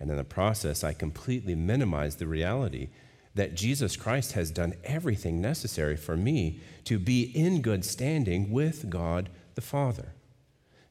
And 0.00 0.10
in 0.10 0.16
the 0.16 0.24
process, 0.24 0.82
I 0.82 0.94
completely 0.94 1.54
minimized 1.54 2.18
the 2.18 2.26
reality 2.26 2.88
that 3.36 3.54
Jesus 3.54 3.96
Christ 3.96 4.32
has 4.32 4.50
done 4.50 4.74
everything 4.82 5.40
necessary 5.40 5.96
for 5.96 6.16
me 6.16 6.60
to 6.82 6.98
be 6.98 7.22
in 7.22 7.62
good 7.62 7.84
standing 7.84 8.50
with 8.50 8.90
God 8.90 9.30
the 9.54 9.60
Father. 9.60 10.14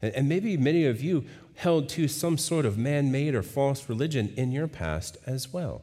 And, 0.00 0.30
maybe 0.30 0.56
many 0.56 0.86
of 0.86 1.02
you 1.02 1.26
held 1.56 1.90
to 1.90 2.08
some 2.08 2.38
sort 2.38 2.64
of 2.64 2.78
man 2.78 3.12
made 3.12 3.34
or 3.34 3.42
false 3.42 3.86
religion 3.86 4.32
in 4.34 4.50
your 4.50 4.68
past 4.68 5.18
as 5.26 5.52
well. 5.52 5.82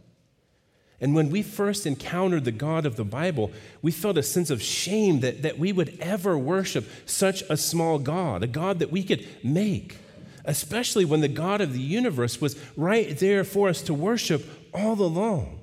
And 1.01 1.15
when 1.15 1.31
we 1.31 1.41
first 1.41 1.88
encountered 1.88 2.46
the 2.46 2.51
God 2.51 2.86
of 2.86 2.96
the 2.96 3.03
Bible, 3.03 3.51
we 3.81 3.91
felt 3.91 4.20
a 4.20 4.24
sense 4.24 4.51
of 4.51 4.62
shame 4.62 5.22
that, 5.22 5.41
that 5.41 5.58
we 5.58 5.74
would 5.74 5.98
ever 6.00 6.38
worship 6.38 6.88
such 7.08 7.41
a 7.50 7.58
small 7.58 7.98
God, 7.98 8.43
a 8.43 8.48
God 8.48 8.77
that 8.79 8.91
we 8.91 9.03
could 9.03 9.27
make, 9.43 9.98
especially 10.46 11.03
when 11.03 11.22
the 11.22 11.27
God 11.27 11.60
of 11.60 11.74
the 11.74 11.79
universe 11.79 12.39
was 12.39 12.55
right 12.77 13.17
there 13.17 13.43
for 13.43 13.67
us 13.67 13.81
to 13.81 13.96
worship 13.96 14.46
all 14.75 14.93
along. 15.01 15.60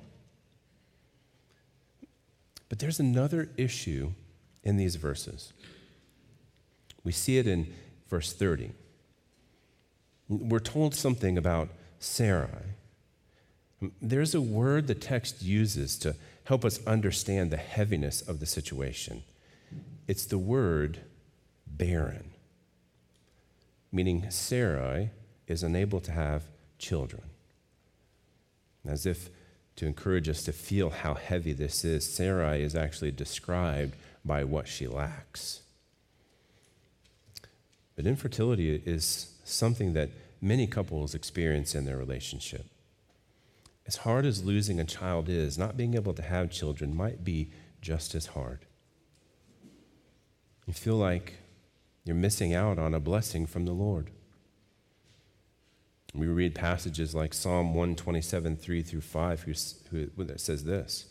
But 2.67 2.79
there's 2.79 2.99
another 2.99 3.49
issue 3.55 4.11
in 4.63 4.75
these 4.75 4.97
verses. 4.97 5.53
We 7.05 7.13
see 7.13 7.37
it 7.37 7.47
in 7.47 7.73
verse 8.09 8.33
30. 8.33 8.71
We're 10.27 10.59
told 10.59 10.93
something 10.93 11.37
about 11.37 11.69
Sarai. 11.97 12.75
There's 14.01 14.35
a 14.35 14.41
word 14.41 14.87
the 14.87 14.95
text 14.95 15.41
uses 15.41 15.97
to 15.99 16.15
help 16.45 16.65
us 16.65 16.85
understand 16.85 17.51
the 17.51 17.57
heaviness 17.57 18.21
of 18.21 18.39
the 18.39 18.45
situation. 18.45 19.23
It's 20.07 20.25
the 20.25 20.37
word 20.37 20.99
barren, 21.67 22.31
meaning 23.91 24.29
Sarai 24.29 25.11
is 25.47 25.63
unable 25.63 26.01
to 26.01 26.11
have 26.11 26.43
children. 26.77 27.21
As 28.85 29.05
if 29.05 29.29
to 29.75 29.85
encourage 29.85 30.27
us 30.27 30.43
to 30.43 30.51
feel 30.51 30.89
how 30.89 31.13
heavy 31.13 31.53
this 31.53 31.85
is, 31.85 32.11
Sarai 32.11 32.61
is 32.61 32.75
actually 32.75 33.11
described 33.11 33.95
by 34.25 34.43
what 34.43 34.67
she 34.67 34.87
lacks. 34.87 35.61
But 37.95 38.05
infertility 38.05 38.81
is 38.85 39.33
something 39.43 39.93
that 39.93 40.09
many 40.41 40.67
couples 40.67 41.13
experience 41.13 41.75
in 41.75 41.85
their 41.85 41.97
relationship. 41.97 42.65
As 43.89 43.97
hard 43.97 44.23
as 44.23 44.45
losing 44.45 44.79
a 44.79 44.85
child 44.85 45.29
is, 45.29 45.57
not 45.57 45.75
being 45.75 45.95
able 45.95 46.13
to 46.13 46.21
have 46.21 46.51
children 46.51 46.95
might 46.95 47.23
be 47.23 47.49
just 47.81 48.13
as 48.13 48.27
hard. 48.27 48.67
You 50.67 50.73
feel 50.73 50.95
like 50.95 51.39
you're 52.03 52.15
missing 52.15 52.53
out 52.53 52.77
on 52.77 52.93
a 52.93 52.99
blessing 52.99 53.47
from 53.47 53.65
the 53.65 53.71
Lord. 53.71 54.11
We 56.13 56.27
read 56.27 56.53
passages 56.53 57.15
like 57.15 57.33
Psalm 57.33 57.73
127, 57.73 58.57
3 58.57 58.83
through 58.83 59.01
5, 59.01 59.45
that 60.17 60.39
says 60.39 60.65
this 60.65 61.07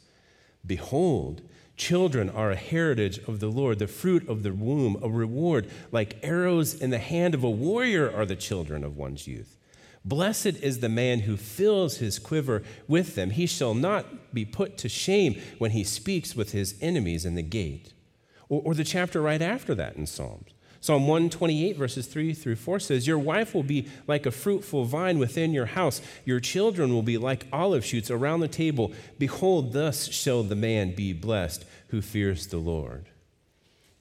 Behold, 0.65 1.43
children 1.77 2.31
are 2.31 2.53
a 2.53 2.57
heritage 2.57 3.19
of 3.27 3.41
the 3.41 3.51
Lord, 3.51 3.81
the 3.81 3.89
fruit 3.89 4.29
of 4.29 4.45
the 4.45 4.55
womb, 4.55 4.97
a 5.03 5.09
reward. 5.09 5.69
Like 5.91 6.21
arrows 6.23 6.75
in 6.75 6.91
the 6.91 6.99
hand 6.99 7.35
of 7.35 7.43
a 7.43 7.51
warrior 7.51 8.09
are 8.09 8.25
the 8.25 8.37
children 8.37 8.85
of 8.85 8.97
one's 8.97 9.27
youth. 9.27 9.57
Blessed 10.05 10.47
is 10.47 10.81
the 10.81 10.89
man 10.89 11.21
who 11.21 11.37
fills 11.37 11.99
his 11.99 12.19
quiver 12.19 12.63
with 12.87 13.15
them. 13.15 13.31
He 13.31 13.47
shall 13.47 13.75
not 13.75 14.33
be 14.33 14.45
put 14.45 14.79
to 14.79 14.89
shame 14.89 15.41
when 15.59 15.73
he 15.73 15.85
speaks 15.85 16.35
with 16.35 16.53
his 16.53 16.77
enemies 16.81 17.25
in 17.25 17.35
the 17.35 17.43
gate. 17.43 17.93
Or, 18.49 18.63
or 18.65 18.75
the 18.75 18.85
chapter 18.85 19.21
right 19.21 19.43
after 19.43 19.75
that 19.75 19.97
in 19.97 20.07
Psalms. 20.07 20.53
Psalm 20.81 21.09
128, 21.09 21.77
verses 21.77 22.07
3 22.07 22.33
through 22.33 22.55
4 22.55 22.79
says, 22.79 23.07
Your 23.07 23.19
wife 23.19 23.53
will 23.53 23.65
be 23.65 23.89
like 24.07 24.27
a 24.27 24.31
fruitful 24.31 24.85
vine 24.85 25.19
within 25.19 25.53
your 25.53 25.67
house. 25.67 26.01
Your 26.25 26.39
children 26.39 26.93
will 26.93 27.03
be 27.03 27.19
like 27.19 27.49
olive 27.53 27.85
shoots 27.85 28.11
around 28.11 28.41
the 28.41 28.49
table. 28.49 28.93
Behold, 29.19 29.73
thus 29.73 30.09
shall 30.09 30.45
the 30.45 30.55
man 30.55 30.95
be 30.95 31.13
blessed 31.13 31.65
who 31.89 32.01
fears 32.01 32.47
the 32.47 32.59
Lord. 32.59 33.07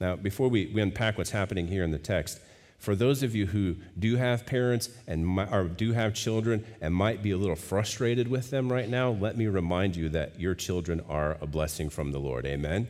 Now, 0.00 0.14
before 0.14 0.48
we, 0.48 0.66
we 0.66 0.80
unpack 0.80 1.18
what's 1.18 1.30
happening 1.30 1.66
here 1.66 1.82
in 1.82 1.90
the 1.90 1.98
text, 1.98 2.40
for 2.78 2.94
those 2.94 3.22
of 3.24 3.34
you 3.34 3.46
who 3.46 3.76
do 3.98 4.16
have 4.16 4.46
parents 4.46 4.88
and 5.06 5.38
or 5.38 5.64
do 5.64 5.92
have 5.92 6.14
children 6.14 6.64
and 6.80 6.94
might 6.94 7.22
be 7.22 7.32
a 7.32 7.36
little 7.36 7.56
frustrated 7.56 8.28
with 8.28 8.50
them 8.50 8.72
right 8.72 8.88
now, 8.88 9.10
let 9.10 9.36
me 9.36 9.46
remind 9.48 9.96
you 9.96 10.08
that 10.10 10.38
your 10.38 10.54
children 10.54 11.02
are 11.08 11.36
a 11.40 11.46
blessing 11.46 11.90
from 11.90 12.12
the 12.12 12.20
Lord. 12.20 12.46
Amen. 12.46 12.88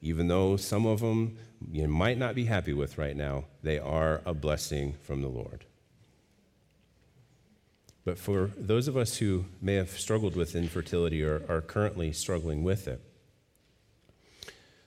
Even 0.00 0.28
though 0.28 0.56
some 0.56 0.86
of 0.86 1.00
them 1.00 1.36
you 1.72 1.88
might 1.88 2.18
not 2.18 2.36
be 2.36 2.44
happy 2.44 2.72
with 2.72 2.98
right 2.98 3.16
now, 3.16 3.44
they 3.64 3.80
are 3.80 4.22
a 4.24 4.32
blessing 4.32 4.94
from 5.02 5.22
the 5.22 5.28
Lord. 5.28 5.64
But 8.04 8.16
for 8.16 8.52
those 8.56 8.86
of 8.86 8.96
us 8.96 9.16
who 9.16 9.46
may 9.60 9.74
have 9.74 9.90
struggled 9.90 10.36
with 10.36 10.54
infertility 10.54 11.22
or 11.22 11.42
are 11.48 11.60
currently 11.60 12.12
struggling 12.12 12.62
with 12.62 12.86
it, 12.86 13.02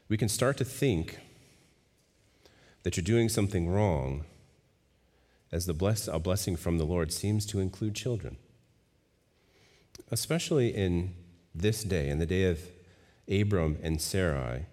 we 0.07 0.17
can 0.17 0.29
start 0.29 0.57
to 0.57 0.65
think 0.65 1.19
that 2.83 2.97
you're 2.97 3.03
doing 3.03 3.29
something 3.29 3.69
wrong 3.69 4.25
as 5.51 5.65
the 5.65 5.73
bless, 5.73 6.07
a 6.07 6.19
blessing 6.19 6.55
from 6.55 6.77
the 6.77 6.85
Lord 6.85 7.11
seems 7.11 7.45
to 7.47 7.59
include 7.59 7.95
children. 7.95 8.37
Especially 10.09 10.69
in 10.69 11.13
this 11.53 11.83
day, 11.83 12.09
in 12.09 12.19
the 12.19 12.25
day 12.25 12.45
of 12.45 12.59
Abram 13.29 13.77
and 13.83 14.01
Sarai, 14.01 14.65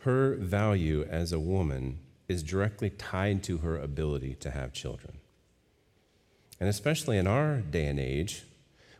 her 0.00 0.34
value 0.36 1.06
as 1.08 1.32
a 1.32 1.40
woman 1.40 2.00
is 2.28 2.42
directly 2.42 2.90
tied 2.90 3.42
to 3.44 3.58
her 3.58 3.76
ability 3.76 4.34
to 4.34 4.50
have 4.50 4.72
children. 4.72 5.18
And 6.58 6.68
especially 6.68 7.18
in 7.18 7.26
our 7.26 7.58
day 7.58 7.86
and 7.86 8.00
age, 8.00 8.44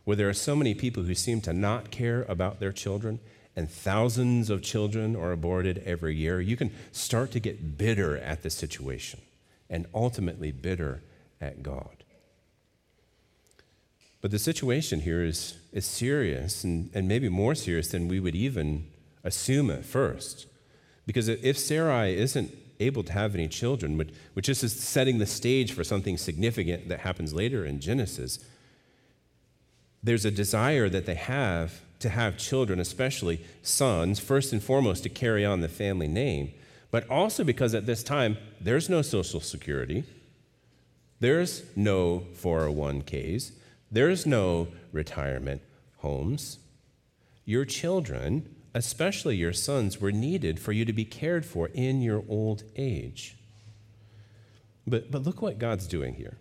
where 0.03 0.17
there 0.17 0.29
are 0.29 0.33
so 0.33 0.55
many 0.55 0.73
people 0.73 1.03
who 1.03 1.15
seem 1.15 1.41
to 1.41 1.53
not 1.53 1.91
care 1.91 2.23
about 2.23 2.59
their 2.59 2.71
children, 2.71 3.19
and 3.55 3.69
thousands 3.69 4.49
of 4.49 4.61
children 4.61 5.15
are 5.15 5.31
aborted 5.31 5.83
every 5.85 6.15
year, 6.15 6.39
you 6.39 6.55
can 6.55 6.71
start 6.91 7.31
to 7.31 7.39
get 7.39 7.77
bitter 7.77 8.17
at 8.17 8.43
the 8.43 8.49
situation 8.49 9.19
and 9.69 9.85
ultimately 9.93 10.51
bitter 10.51 11.01
at 11.39 11.61
God. 11.61 12.03
But 14.21 14.31
the 14.31 14.39
situation 14.39 15.01
here 15.01 15.23
is, 15.23 15.55
is 15.73 15.85
serious 15.85 16.63
and, 16.63 16.91
and 16.93 17.07
maybe 17.07 17.27
more 17.27 17.55
serious 17.55 17.89
than 17.89 18.07
we 18.07 18.19
would 18.19 18.35
even 18.35 18.87
assume 19.23 19.69
at 19.71 19.83
first. 19.83 20.45
Because 21.05 21.27
if 21.27 21.57
Sarai 21.57 22.15
isn't 22.15 22.55
able 22.79 23.03
to 23.03 23.11
have 23.11 23.35
any 23.35 23.47
children, 23.47 23.97
which, 23.97 24.09
which 24.33 24.47
is 24.47 24.59
setting 24.59 25.17
the 25.17 25.25
stage 25.25 25.73
for 25.73 25.83
something 25.83 26.17
significant 26.17 26.89
that 26.89 27.01
happens 27.01 27.33
later 27.33 27.65
in 27.65 27.79
Genesis, 27.79 28.39
there's 30.03 30.25
a 30.25 30.31
desire 30.31 30.89
that 30.89 31.05
they 31.05 31.15
have 31.15 31.81
to 32.01 32.09
have 32.09 32.37
children, 32.37 32.79
especially 32.79 33.41
sons, 33.61 34.19
first 34.19 34.51
and 34.51 34.61
foremost 34.61 35.03
to 35.03 35.09
carry 35.09 35.45
on 35.45 35.61
the 35.61 35.67
family 35.67 36.07
name, 36.07 36.51
but 36.91 37.09
also 37.09 37.43
because 37.43 37.73
at 37.73 37.85
this 37.85 38.03
time 38.03 38.37
there's 38.59 38.89
no 38.89 39.01
social 39.01 39.39
security, 39.39 40.03
there's 41.19 41.63
no 41.75 42.25
401ks, 42.35 43.51
there's 43.91 44.25
no 44.25 44.67
retirement 44.91 45.61
homes. 45.97 46.59
Your 47.45 47.65
children, 47.65 48.55
especially 48.73 49.37
your 49.37 49.53
sons, 49.53 50.01
were 50.01 50.11
needed 50.11 50.59
for 50.59 50.71
you 50.71 50.85
to 50.85 50.93
be 50.93 51.05
cared 51.05 51.45
for 51.45 51.69
in 51.73 52.01
your 52.01 52.23
old 52.27 52.63
age. 52.75 53.37
But, 54.87 55.11
but 55.11 55.23
look 55.23 55.41
what 55.41 55.59
God's 55.59 55.87
doing 55.87 56.15
here. 56.15 56.37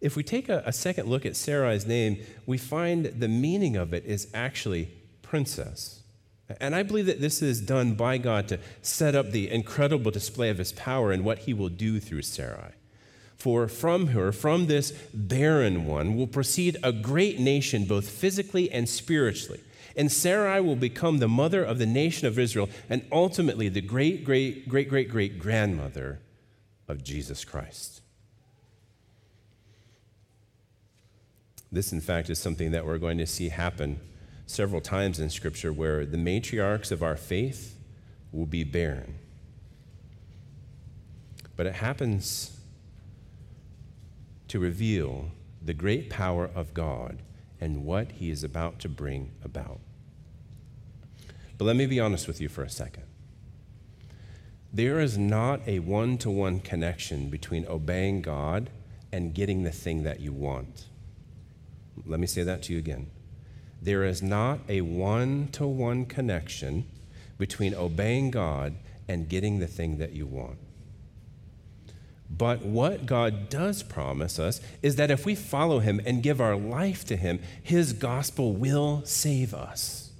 If 0.00 0.16
we 0.16 0.22
take 0.22 0.48
a, 0.48 0.62
a 0.66 0.72
second 0.72 1.08
look 1.08 1.24
at 1.24 1.36
Sarai's 1.36 1.86
name, 1.86 2.18
we 2.44 2.58
find 2.58 3.06
the 3.06 3.28
meaning 3.28 3.76
of 3.76 3.92
it 3.92 4.04
is 4.04 4.28
actually 4.34 4.90
princess. 5.22 6.02
And 6.60 6.74
I 6.74 6.82
believe 6.82 7.06
that 7.06 7.20
this 7.20 7.42
is 7.42 7.60
done 7.60 7.94
by 7.94 8.18
God 8.18 8.48
to 8.48 8.60
set 8.80 9.14
up 9.14 9.30
the 9.30 9.50
incredible 9.50 10.10
display 10.10 10.48
of 10.48 10.58
his 10.58 10.72
power 10.72 11.10
and 11.10 11.24
what 11.24 11.40
he 11.40 11.54
will 11.54 11.68
do 11.68 11.98
through 11.98 12.22
Sarai. 12.22 12.72
For 13.36 13.68
from 13.68 14.08
her, 14.08 14.32
from 14.32 14.66
this 14.66 14.92
barren 15.12 15.86
one, 15.86 16.16
will 16.16 16.26
proceed 16.26 16.76
a 16.82 16.92
great 16.92 17.38
nation, 17.38 17.84
both 17.84 18.08
physically 18.08 18.70
and 18.70 18.88
spiritually. 18.88 19.60
And 19.96 20.12
Sarai 20.12 20.60
will 20.60 20.76
become 20.76 21.18
the 21.18 21.28
mother 21.28 21.64
of 21.64 21.78
the 21.78 21.86
nation 21.86 22.28
of 22.28 22.38
Israel 22.38 22.68
and 22.88 23.04
ultimately 23.10 23.68
the 23.68 23.80
great, 23.80 24.24
great, 24.24 24.68
great, 24.68 24.88
great, 24.88 25.10
great 25.10 25.38
grandmother 25.38 26.20
of 26.86 27.02
Jesus 27.02 27.44
Christ. 27.44 28.02
This, 31.76 31.92
in 31.92 32.00
fact, 32.00 32.30
is 32.30 32.38
something 32.38 32.70
that 32.70 32.86
we're 32.86 32.96
going 32.96 33.18
to 33.18 33.26
see 33.26 33.50
happen 33.50 34.00
several 34.46 34.80
times 34.80 35.20
in 35.20 35.28
Scripture 35.28 35.74
where 35.74 36.06
the 36.06 36.16
matriarchs 36.16 36.90
of 36.90 37.02
our 37.02 37.16
faith 37.16 37.76
will 38.32 38.46
be 38.46 38.64
barren. 38.64 39.18
But 41.54 41.66
it 41.66 41.74
happens 41.74 42.58
to 44.48 44.58
reveal 44.58 45.26
the 45.60 45.74
great 45.74 46.08
power 46.08 46.48
of 46.54 46.72
God 46.72 47.20
and 47.60 47.84
what 47.84 48.12
He 48.12 48.30
is 48.30 48.42
about 48.42 48.78
to 48.78 48.88
bring 48.88 49.32
about. 49.44 49.80
But 51.58 51.66
let 51.66 51.76
me 51.76 51.84
be 51.84 52.00
honest 52.00 52.26
with 52.26 52.40
you 52.40 52.48
for 52.48 52.62
a 52.62 52.70
second. 52.70 53.04
There 54.72 54.98
is 54.98 55.18
not 55.18 55.60
a 55.66 55.80
one 55.80 56.16
to 56.18 56.30
one 56.30 56.60
connection 56.60 57.28
between 57.28 57.66
obeying 57.66 58.22
God 58.22 58.70
and 59.12 59.34
getting 59.34 59.62
the 59.62 59.72
thing 59.72 60.04
that 60.04 60.20
you 60.20 60.32
want. 60.32 60.86
Let 62.04 62.20
me 62.20 62.26
say 62.26 62.42
that 62.42 62.62
to 62.64 62.72
you 62.72 62.78
again. 62.78 63.10
There 63.80 64.04
is 64.04 64.22
not 64.22 64.60
a 64.68 64.80
one 64.80 65.48
to 65.52 65.66
one 65.66 66.06
connection 66.06 66.86
between 67.38 67.74
obeying 67.74 68.30
God 68.30 68.74
and 69.08 69.28
getting 69.28 69.58
the 69.58 69.66
thing 69.66 69.98
that 69.98 70.12
you 70.12 70.26
want. 70.26 70.58
But 72.28 72.62
what 72.62 73.06
God 73.06 73.48
does 73.48 73.82
promise 73.82 74.38
us 74.38 74.60
is 74.82 74.96
that 74.96 75.10
if 75.10 75.24
we 75.24 75.34
follow 75.34 75.78
Him 75.78 76.00
and 76.04 76.22
give 76.22 76.40
our 76.40 76.56
life 76.56 77.04
to 77.06 77.16
Him, 77.16 77.38
His 77.62 77.92
gospel 77.92 78.52
will 78.52 79.02
save 79.04 79.54
us. 79.54 80.10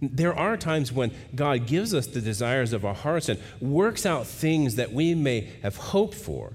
There 0.00 0.34
are 0.34 0.56
times 0.56 0.92
when 0.92 1.10
God 1.34 1.66
gives 1.66 1.94
us 1.94 2.06
the 2.06 2.20
desires 2.20 2.72
of 2.72 2.84
our 2.84 2.94
hearts 2.94 3.28
and 3.28 3.40
works 3.60 4.04
out 4.04 4.26
things 4.26 4.76
that 4.76 4.92
we 4.92 5.14
may 5.14 5.52
have 5.62 5.76
hoped 5.76 6.14
for. 6.14 6.52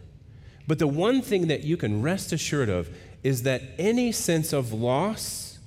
But 0.68 0.80
the 0.80 0.88
one 0.88 1.22
thing 1.22 1.48
that 1.48 1.64
you 1.64 1.76
can 1.76 2.02
rest 2.02 2.32
assured 2.32 2.70
of 2.70 2.90
is 3.24 3.44
that 3.44 3.62
any 3.78 4.12
sense 4.12 4.54
of 4.54 4.74
loss, 4.74 5.60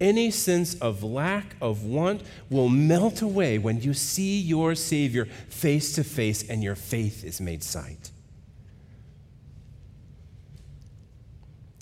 any 0.00 0.30
sense 0.30 0.74
of 0.76 1.02
lack 1.02 1.56
of 1.60 1.84
want 1.84 2.22
will 2.48 2.68
melt 2.68 3.20
away 3.20 3.58
when 3.58 3.80
you 3.80 3.92
see 3.92 4.40
your 4.40 4.74
Savior 4.74 5.26
face 5.48 5.92
to 5.94 6.04
face 6.04 6.48
and 6.48 6.62
your 6.62 6.74
faith 6.74 7.24
is 7.24 7.40
made 7.40 7.62
sight. 7.62 8.10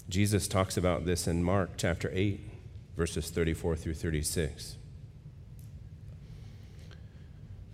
Jesus 0.09 0.49
talks 0.49 0.77
about 0.77 1.05
this 1.05 1.27
in 1.27 1.45
Mark 1.45 1.73
chapter 1.77 2.11
8, 2.15 2.41
verses 2.97 3.29
34 3.29 3.77
through 3.77 3.95
36. 3.95 4.77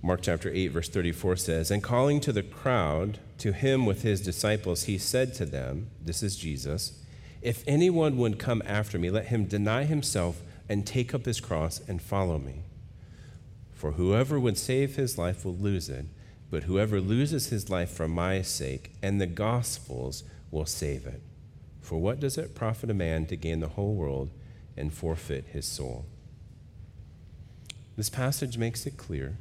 Mark 0.03 0.21
chapter 0.21 0.51
8, 0.53 0.69
verse 0.69 0.89
34 0.89 1.37
says, 1.37 1.71
And 1.71 1.83
calling 1.83 2.21
to 2.21 2.33
the 2.33 2.43
crowd, 2.43 3.21
to 3.39 3.53
him 3.53 3.87
with 3.87 4.03
his 4.03 4.21
disciples, 4.21 4.85
he 4.85 4.99
said 4.99 5.33
to 5.35 5.47
them, 5.47 5.89
This 6.05 6.23
is 6.23 6.37
Jesus, 6.37 7.04
if 7.45 7.63
anyone 7.67 8.17
would 8.17 8.39
come 8.39 8.63
after 8.65 8.99
me, 8.99 9.11
let 9.11 9.27
him 9.27 9.45
deny 9.45 9.85
himself 9.85 10.41
and 10.67 10.87
take 10.87 11.13
up 11.13 11.27
his 11.27 11.41
cross 11.41 11.79
and 11.87 12.01
follow 12.01 12.39
me. 12.39 12.63
For 13.75 13.93
whoever 13.93 14.41
would 14.41 14.57
save 14.57 14.97
his 14.97 15.19
life 15.19 15.45
will 15.45 15.55
lose 15.55 15.91
it, 15.91 16.07
but 16.51 16.63
whoever 16.63 17.03
loses 17.03 17.49
his 17.49 17.69
life 17.69 17.91
for 17.91 18.09
my 18.09 18.41
sake 18.41 18.93
and 19.03 19.21
the 19.21 19.27
gospel's 19.27 20.25
will 20.51 20.65
save 20.65 21.07
it. 21.07 21.21
For 21.83 21.99
what 21.99 22.19
does 22.19 22.39
it 22.39 22.55
profit 22.55 22.89
a 22.89 22.95
man 22.95 23.27
to 23.27 23.37
gain 23.37 23.61
the 23.61 23.69
whole 23.69 23.95
world 23.95 24.31
and 24.75 24.91
forfeit 24.91 25.49
his 25.53 25.67
soul? 25.67 26.07
This 27.95 28.09
passage 28.09 28.57
makes 28.57 28.87
it 28.87 28.97
clear 28.97 29.37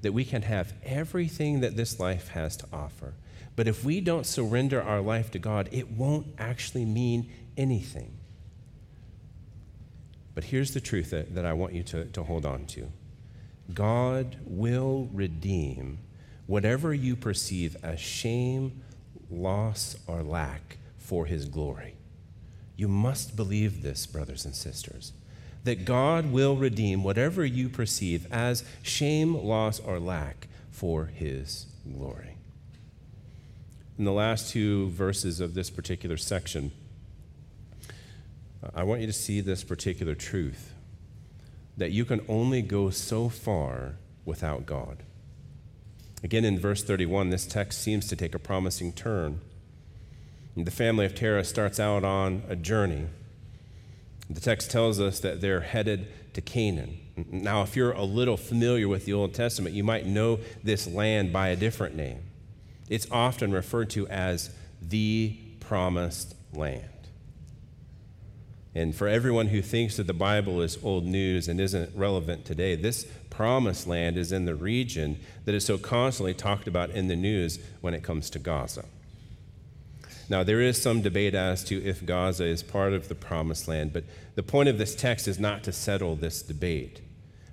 that 0.00 0.12
we 0.12 0.24
can 0.24 0.42
have 0.42 0.72
everything 0.82 1.60
that 1.60 1.76
this 1.76 2.00
life 2.00 2.28
has 2.28 2.56
to 2.56 2.66
offer. 2.72 3.12
But 3.58 3.66
if 3.66 3.82
we 3.82 4.00
don't 4.00 4.24
surrender 4.24 4.80
our 4.80 5.00
life 5.00 5.32
to 5.32 5.40
God, 5.40 5.68
it 5.72 5.90
won't 5.90 6.28
actually 6.38 6.84
mean 6.84 7.28
anything. 7.56 8.12
But 10.32 10.44
here's 10.44 10.74
the 10.74 10.80
truth 10.80 11.10
that, 11.10 11.34
that 11.34 11.44
I 11.44 11.54
want 11.54 11.72
you 11.72 11.82
to, 11.82 12.04
to 12.04 12.22
hold 12.22 12.46
on 12.46 12.66
to 12.66 12.86
God 13.74 14.36
will 14.44 15.08
redeem 15.12 15.98
whatever 16.46 16.94
you 16.94 17.16
perceive 17.16 17.76
as 17.82 17.98
shame, 17.98 18.80
loss, 19.28 19.96
or 20.06 20.22
lack 20.22 20.78
for 20.96 21.26
his 21.26 21.46
glory. 21.46 21.96
You 22.76 22.86
must 22.86 23.34
believe 23.34 23.82
this, 23.82 24.06
brothers 24.06 24.44
and 24.44 24.54
sisters, 24.54 25.14
that 25.64 25.84
God 25.84 26.30
will 26.30 26.54
redeem 26.54 27.02
whatever 27.02 27.44
you 27.44 27.68
perceive 27.68 28.32
as 28.32 28.62
shame, 28.82 29.34
loss, 29.34 29.80
or 29.80 29.98
lack 29.98 30.46
for 30.70 31.06
his 31.06 31.66
glory. 31.92 32.37
In 33.98 34.04
the 34.04 34.12
last 34.12 34.52
two 34.52 34.90
verses 34.90 35.40
of 35.40 35.54
this 35.54 35.70
particular 35.70 36.16
section, 36.16 36.70
I 38.72 38.84
want 38.84 39.00
you 39.00 39.08
to 39.08 39.12
see 39.12 39.40
this 39.40 39.64
particular 39.64 40.14
truth 40.14 40.72
that 41.76 41.90
you 41.90 42.04
can 42.04 42.24
only 42.28 42.62
go 42.62 42.90
so 42.90 43.28
far 43.28 43.96
without 44.24 44.66
God. 44.66 45.02
Again, 46.22 46.44
in 46.44 46.60
verse 46.60 46.84
31, 46.84 47.30
this 47.30 47.44
text 47.44 47.80
seems 47.80 48.06
to 48.08 48.14
take 48.14 48.36
a 48.36 48.38
promising 48.38 48.92
turn. 48.92 49.40
The 50.56 50.70
family 50.70 51.04
of 51.04 51.16
Terah 51.16 51.44
starts 51.44 51.80
out 51.80 52.04
on 52.04 52.42
a 52.48 52.54
journey. 52.54 53.06
The 54.30 54.40
text 54.40 54.70
tells 54.70 55.00
us 55.00 55.18
that 55.20 55.40
they're 55.40 55.60
headed 55.60 56.06
to 56.34 56.40
Canaan. 56.40 56.98
Now, 57.30 57.62
if 57.62 57.74
you're 57.74 57.92
a 57.92 58.04
little 58.04 58.36
familiar 58.36 58.86
with 58.86 59.06
the 59.06 59.12
Old 59.12 59.34
Testament, 59.34 59.74
you 59.74 59.82
might 59.82 60.06
know 60.06 60.38
this 60.62 60.86
land 60.86 61.32
by 61.32 61.48
a 61.48 61.56
different 61.56 61.96
name. 61.96 62.22
It's 62.88 63.06
often 63.10 63.52
referred 63.52 63.90
to 63.90 64.06
as 64.08 64.50
the 64.80 65.36
promised 65.60 66.34
land. 66.52 66.84
And 68.74 68.94
for 68.94 69.08
everyone 69.08 69.48
who 69.48 69.60
thinks 69.60 69.96
that 69.96 70.06
the 70.06 70.12
Bible 70.12 70.60
is 70.60 70.78
old 70.84 71.04
news 71.04 71.48
and 71.48 71.60
isn't 71.60 71.96
relevant 71.96 72.44
today, 72.44 72.76
this 72.76 73.06
promised 73.30 73.86
land 73.86 74.16
is 74.16 74.30
in 74.30 74.44
the 74.44 74.54
region 74.54 75.18
that 75.44 75.54
is 75.54 75.64
so 75.64 75.78
constantly 75.78 76.34
talked 76.34 76.68
about 76.68 76.90
in 76.90 77.08
the 77.08 77.16
news 77.16 77.58
when 77.80 77.94
it 77.94 78.02
comes 78.02 78.30
to 78.30 78.38
Gaza. 78.38 78.84
Now, 80.28 80.42
there 80.42 80.60
is 80.60 80.80
some 80.80 81.00
debate 81.00 81.34
as 81.34 81.64
to 81.64 81.82
if 81.82 82.04
Gaza 82.04 82.44
is 82.44 82.62
part 82.62 82.92
of 82.92 83.08
the 83.08 83.14
promised 83.14 83.66
land, 83.66 83.92
but 83.92 84.04
the 84.34 84.42
point 84.42 84.68
of 84.68 84.76
this 84.76 84.94
text 84.94 85.26
is 85.26 85.38
not 85.38 85.64
to 85.64 85.72
settle 85.72 86.14
this 86.16 86.42
debate. 86.42 87.00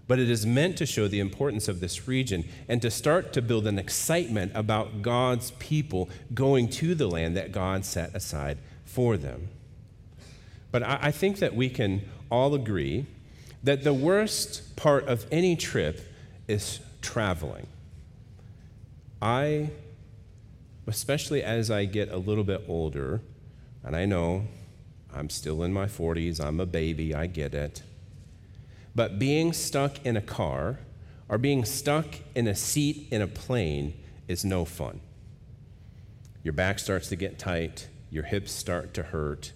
But 0.08 0.20
it 0.20 0.30
is 0.30 0.46
meant 0.46 0.78
to 0.78 0.86
show 0.86 1.08
the 1.08 1.20
importance 1.20 1.68
of 1.68 1.80
this 1.80 2.08
region 2.08 2.46
and 2.68 2.82
to 2.82 2.92
start 2.92 3.34
to 3.34 3.42
build 3.42 3.66
an 3.66 3.80
excitement 3.80 4.52
about 4.54 5.02
God's 5.02 5.52
people 5.52 6.10
going 6.34 6.70
to 6.70 6.94
the 6.94 7.08
land 7.08 7.36
that 7.38 7.52
God 7.52 7.86
set 7.86 8.14
aside 8.16 8.60
for 8.86 9.18
them. 9.18 9.50
But 10.72 10.84
I, 10.84 11.00
I 11.04 11.12
think 11.12 11.40
that 11.40 11.56
we 11.56 11.70
can 11.70 12.02
all 12.30 12.54
agree 12.54 13.08
that 13.64 13.84
the 13.84 13.94
worst 13.94 14.76
part 14.76 15.08
of 15.08 15.26
any 15.32 15.56
trip 15.56 16.02
is 16.48 16.80
traveling. 17.02 17.66
I 19.22 19.72
especially 20.88 21.44
as 21.44 21.72
I 21.72 21.86
get 21.86 22.12
a 22.12 22.18
little 22.18 22.44
bit 22.44 22.64
older, 22.68 23.22
and 23.84 23.96
I 23.96 24.06
know 24.06 24.46
I'm 25.14 25.30
still 25.30 25.64
in 25.64 25.74
my 25.74 25.86
40s, 25.86 26.44
I'm 26.44 26.60
a 26.60 26.66
baby, 26.66 27.16
I 27.16 27.28
get 27.28 27.54
it. 27.54 27.82
But 28.96 29.20
being 29.20 29.52
stuck 29.52 30.06
in 30.06 30.16
a 30.16 30.22
car 30.22 30.80
or 31.28 31.38
being 31.38 31.66
stuck 31.66 32.16
in 32.34 32.48
a 32.48 32.56
seat 32.56 33.08
in 33.12 33.22
a 33.22 33.28
plane 33.28 33.94
is 34.28 34.46
no 34.46 34.66
fun. 34.66 35.02
Your 36.44 36.54
back 36.54 36.80
starts 36.80 37.10
to 37.10 37.16
get 37.16 37.38
tight, 37.38 37.90
your 38.10 38.24
hips 38.24 38.52
start 38.52 38.94
to 38.94 39.04
hurt, 39.04 39.52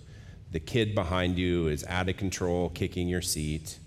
the 0.51 0.59
kid 0.59 0.95
behind 0.95 1.37
you 1.37 1.67
is 1.67 1.85
out 1.85 2.09
of 2.09 2.17
control, 2.17 2.69
kicking 2.69 3.07
your 3.07 3.21
seat. 3.21 3.77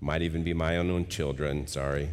Might 0.00 0.22
even 0.22 0.42
be 0.42 0.52
my 0.52 0.76
own 0.76 1.06
children, 1.06 1.66
sorry. 1.68 2.10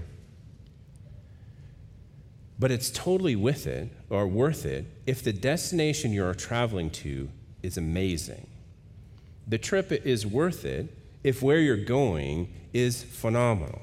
But 2.60 2.70
it's 2.70 2.92
totally 2.92 3.36
with 3.36 3.66
it 3.66 3.90
or 4.10 4.28
worth 4.28 4.66
it 4.66 4.86
if 5.08 5.24
the 5.24 5.34
destination 5.34 6.14
you're 6.14 6.36
traveling 6.36 6.92
to 6.92 7.30
is 7.64 7.78
amazing. 7.78 8.48
The 9.48 9.58
trip 9.58 9.92
is 9.92 10.26
worth 10.26 10.64
it 10.64 10.96
if 11.24 11.42
where 11.42 11.60
you're 11.60 11.78
going 11.78 12.54
is 12.74 13.04
phenomenal. 13.04 13.82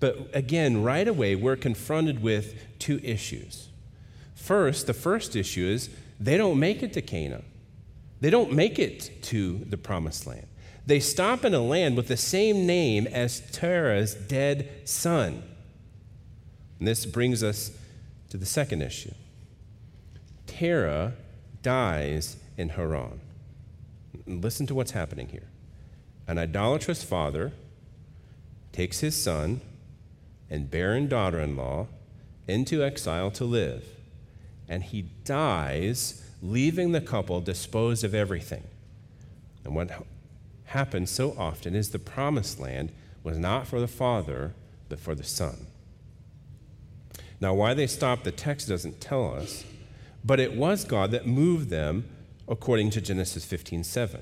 But 0.00 0.30
again, 0.34 0.82
right 0.82 1.06
away, 1.06 1.34
we're 1.34 1.56
confronted 1.56 2.22
with 2.22 2.54
two 2.78 3.00
issues. 3.02 3.68
First, 4.34 4.86
the 4.86 4.94
first 4.94 5.36
issue 5.36 5.64
is 5.64 5.90
they 6.18 6.36
don't 6.36 6.58
make 6.58 6.82
it 6.82 6.92
to 6.94 7.02
Canaan, 7.02 7.44
they 8.20 8.30
don't 8.30 8.52
make 8.52 8.78
it 8.78 9.22
to 9.24 9.58
the 9.58 9.76
promised 9.76 10.26
land. 10.26 10.46
They 10.84 10.98
stop 10.98 11.44
in 11.44 11.54
a 11.54 11.60
land 11.60 11.96
with 11.96 12.08
the 12.08 12.16
same 12.16 12.66
name 12.66 13.06
as 13.06 13.40
Terah's 13.52 14.14
dead 14.14 14.68
son. 14.84 15.44
And 16.80 16.88
this 16.88 17.06
brings 17.06 17.44
us 17.44 17.70
to 18.30 18.36
the 18.36 18.46
second 18.46 18.82
issue. 18.82 19.14
Terah 20.48 21.12
dies 21.62 22.36
in 22.56 22.70
Haran. 22.70 23.20
Listen 24.26 24.66
to 24.66 24.74
what's 24.74 24.90
happening 24.90 25.28
here. 25.28 25.48
An 26.26 26.38
idolatrous 26.38 27.02
father 27.02 27.52
takes 28.72 29.00
his 29.00 29.20
son 29.20 29.60
and 30.48 30.70
barren 30.70 31.08
daughter 31.08 31.40
in 31.40 31.56
law 31.56 31.86
into 32.48 32.82
exile 32.82 33.30
to 33.30 33.44
live, 33.44 33.84
and 34.68 34.82
he 34.82 35.02
dies, 35.24 36.28
leaving 36.42 36.92
the 36.92 37.00
couple 37.00 37.40
disposed 37.40 38.04
of 38.04 38.14
everything. 38.14 38.64
And 39.64 39.74
what 39.74 39.90
happens 40.66 41.10
so 41.10 41.34
often 41.38 41.74
is 41.74 41.90
the 41.90 41.98
promised 41.98 42.58
land 42.58 42.92
was 43.22 43.38
not 43.38 43.66
for 43.66 43.80
the 43.80 43.88
father, 43.88 44.54
but 44.88 44.98
for 44.98 45.14
the 45.14 45.24
son. 45.24 45.66
Now, 47.40 47.54
why 47.54 47.74
they 47.74 47.86
stopped, 47.86 48.24
the 48.24 48.32
text 48.32 48.68
doesn't 48.68 49.00
tell 49.00 49.34
us, 49.34 49.64
but 50.24 50.38
it 50.38 50.54
was 50.54 50.84
God 50.84 51.10
that 51.10 51.26
moved 51.26 51.70
them 51.70 52.08
according 52.48 52.90
to 52.90 53.00
Genesis 53.00 53.44
15 53.44 53.84
7. 53.84 54.20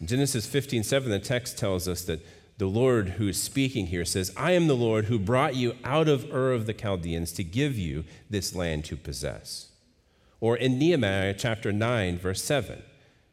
In 0.00 0.06
Genesis 0.06 0.46
15 0.46 0.84
7, 0.84 1.10
the 1.10 1.18
text 1.18 1.58
tells 1.58 1.88
us 1.88 2.02
that 2.04 2.24
the 2.58 2.66
Lord 2.66 3.10
who 3.10 3.28
is 3.28 3.40
speaking 3.40 3.86
here 3.86 4.04
says, 4.04 4.32
I 4.36 4.52
am 4.52 4.66
the 4.66 4.76
Lord 4.76 5.06
who 5.06 5.18
brought 5.18 5.54
you 5.54 5.76
out 5.84 6.08
of 6.08 6.32
Ur 6.32 6.52
of 6.52 6.66
the 6.66 6.74
Chaldeans 6.74 7.32
to 7.32 7.44
give 7.44 7.78
you 7.78 8.04
this 8.28 8.54
land 8.54 8.84
to 8.86 8.96
possess. 8.96 9.68
Or 10.40 10.56
in 10.56 10.78
Nehemiah 10.78 11.34
chapter 11.34 11.72
9, 11.72 12.18
verse 12.18 12.42
7, 12.42 12.82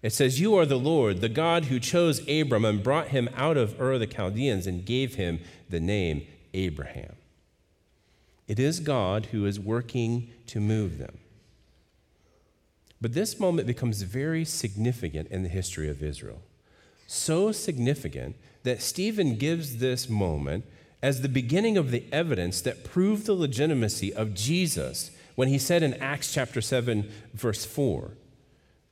it 0.01 0.13
says, 0.13 0.39
You 0.39 0.55
are 0.55 0.65
the 0.65 0.77
Lord, 0.77 1.21
the 1.21 1.29
God 1.29 1.65
who 1.65 1.79
chose 1.79 2.27
Abram 2.29 2.65
and 2.65 2.83
brought 2.83 3.07
him 3.07 3.29
out 3.35 3.57
of 3.57 3.79
Ur 3.81 3.93
of 3.93 3.99
the 3.99 4.07
Chaldeans 4.07 4.67
and 4.67 4.85
gave 4.85 5.15
him 5.15 5.39
the 5.69 5.79
name 5.79 6.25
Abraham. 6.53 7.15
It 8.47 8.59
is 8.59 8.79
God 8.79 9.27
who 9.27 9.45
is 9.45 9.59
working 9.59 10.29
to 10.47 10.59
move 10.59 10.99
them. 10.99 11.17
But 13.01 13.13
this 13.13 13.39
moment 13.39 13.67
becomes 13.67 14.03
very 14.03 14.45
significant 14.45 15.29
in 15.29 15.43
the 15.43 15.49
history 15.49 15.89
of 15.89 16.03
Israel. 16.03 16.41
So 17.07 17.51
significant 17.51 18.35
that 18.63 18.81
Stephen 18.81 19.35
gives 19.35 19.77
this 19.77 20.09
moment 20.09 20.65
as 21.01 21.21
the 21.21 21.29
beginning 21.29 21.77
of 21.77 21.91
the 21.91 22.03
evidence 22.11 22.61
that 22.61 22.83
proved 22.83 23.25
the 23.25 23.33
legitimacy 23.33 24.13
of 24.13 24.33
Jesus 24.33 25.11
when 25.35 25.49
he 25.49 25.57
said 25.57 25.83
in 25.83 25.93
Acts 25.95 26.33
chapter 26.33 26.61
7, 26.61 27.11
verse 27.33 27.65
4. 27.65 28.11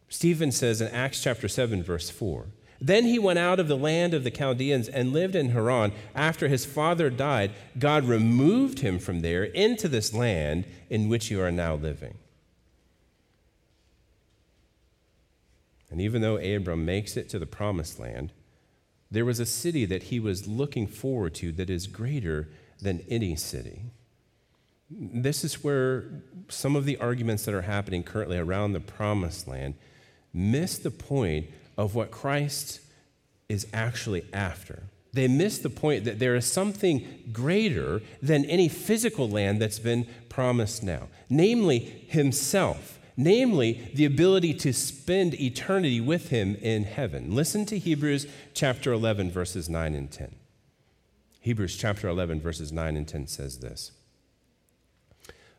Stephen 0.09 0.51
says 0.51 0.81
in 0.81 0.89
Acts 0.89 1.23
chapter 1.23 1.47
7, 1.47 1.81
verse 1.81 2.09
4 2.09 2.45
then 2.83 3.05
he 3.05 3.17
went 3.17 3.39
out 3.39 3.61
of 3.61 3.69
the 3.69 3.77
land 3.77 4.13
of 4.13 4.25
the 4.25 4.29
Chaldeans 4.29 4.89
and 4.89 5.13
lived 5.13 5.35
in 5.35 5.51
Haran. 5.51 5.93
After 6.13 6.49
his 6.49 6.65
father 6.65 7.09
died, 7.09 7.51
God 7.79 8.03
removed 8.03 8.79
him 8.79 8.99
from 8.99 9.21
there 9.21 9.45
into 9.45 9.87
this 9.87 10.13
land 10.13 10.65
in 10.89 11.07
which 11.07 11.31
you 11.31 11.41
are 11.41 11.51
now 11.51 11.75
living. 11.75 12.15
And 15.93 16.01
even 16.01 16.23
though 16.23 16.37
Abram 16.37 16.85
makes 16.85 17.15
it 17.17 17.29
to 17.29 17.39
the 17.39 17.45
promised 17.45 17.99
land, 17.99 18.33
there 19.11 19.25
was 19.25 19.39
a 19.39 19.45
city 19.45 19.85
that 19.85 20.03
he 20.03 20.19
was 20.19 20.47
looking 20.47 20.87
forward 20.87 21.35
to 21.35 21.51
that 21.51 21.69
is 21.69 21.85
greater 21.85 22.49
than 22.81 23.05
any 23.07 23.35
city. 23.35 23.83
This 24.89 25.43
is 25.43 25.63
where 25.63 26.05
some 26.49 26.75
of 26.75 26.85
the 26.85 26.97
arguments 26.97 27.45
that 27.45 27.53
are 27.53 27.61
happening 27.61 28.01
currently 28.01 28.39
around 28.39 28.73
the 28.73 28.79
promised 28.79 29.47
land 29.47 29.75
miss 30.33 30.79
the 30.79 30.89
point 30.89 31.45
of 31.77 31.93
what 31.93 32.09
Christ 32.09 32.79
is 33.47 33.67
actually 33.71 34.25
after. 34.33 34.85
They 35.13 35.27
miss 35.27 35.59
the 35.59 35.69
point 35.69 36.05
that 36.05 36.17
there 36.17 36.35
is 36.35 36.47
something 36.47 37.29
greater 37.31 38.01
than 38.19 38.45
any 38.45 38.67
physical 38.67 39.29
land 39.29 39.61
that's 39.61 39.77
been 39.77 40.07
promised 40.27 40.81
now, 40.81 41.09
namely 41.29 41.77
Himself, 42.07 42.99
namely 43.15 43.91
the 43.93 44.05
ability 44.05 44.53
to 44.53 44.73
spend 44.73 45.39
eternity 45.39 46.01
with 46.01 46.29
Him 46.29 46.55
in 46.55 46.83
heaven. 46.83 47.33
Listen 47.33 47.65
to 47.67 47.77
Hebrews 47.77 48.27
chapter 48.53 48.91
11, 48.91 49.31
verses 49.31 49.69
9 49.69 49.93
and 49.93 50.11
10. 50.11 50.35
Hebrews 51.41 51.75
chapter 51.75 52.07
11, 52.07 52.39
verses 52.39 52.71
9 52.71 52.95
and 52.95 53.07
10 53.07 53.27
says 53.27 53.59
this 53.59 53.91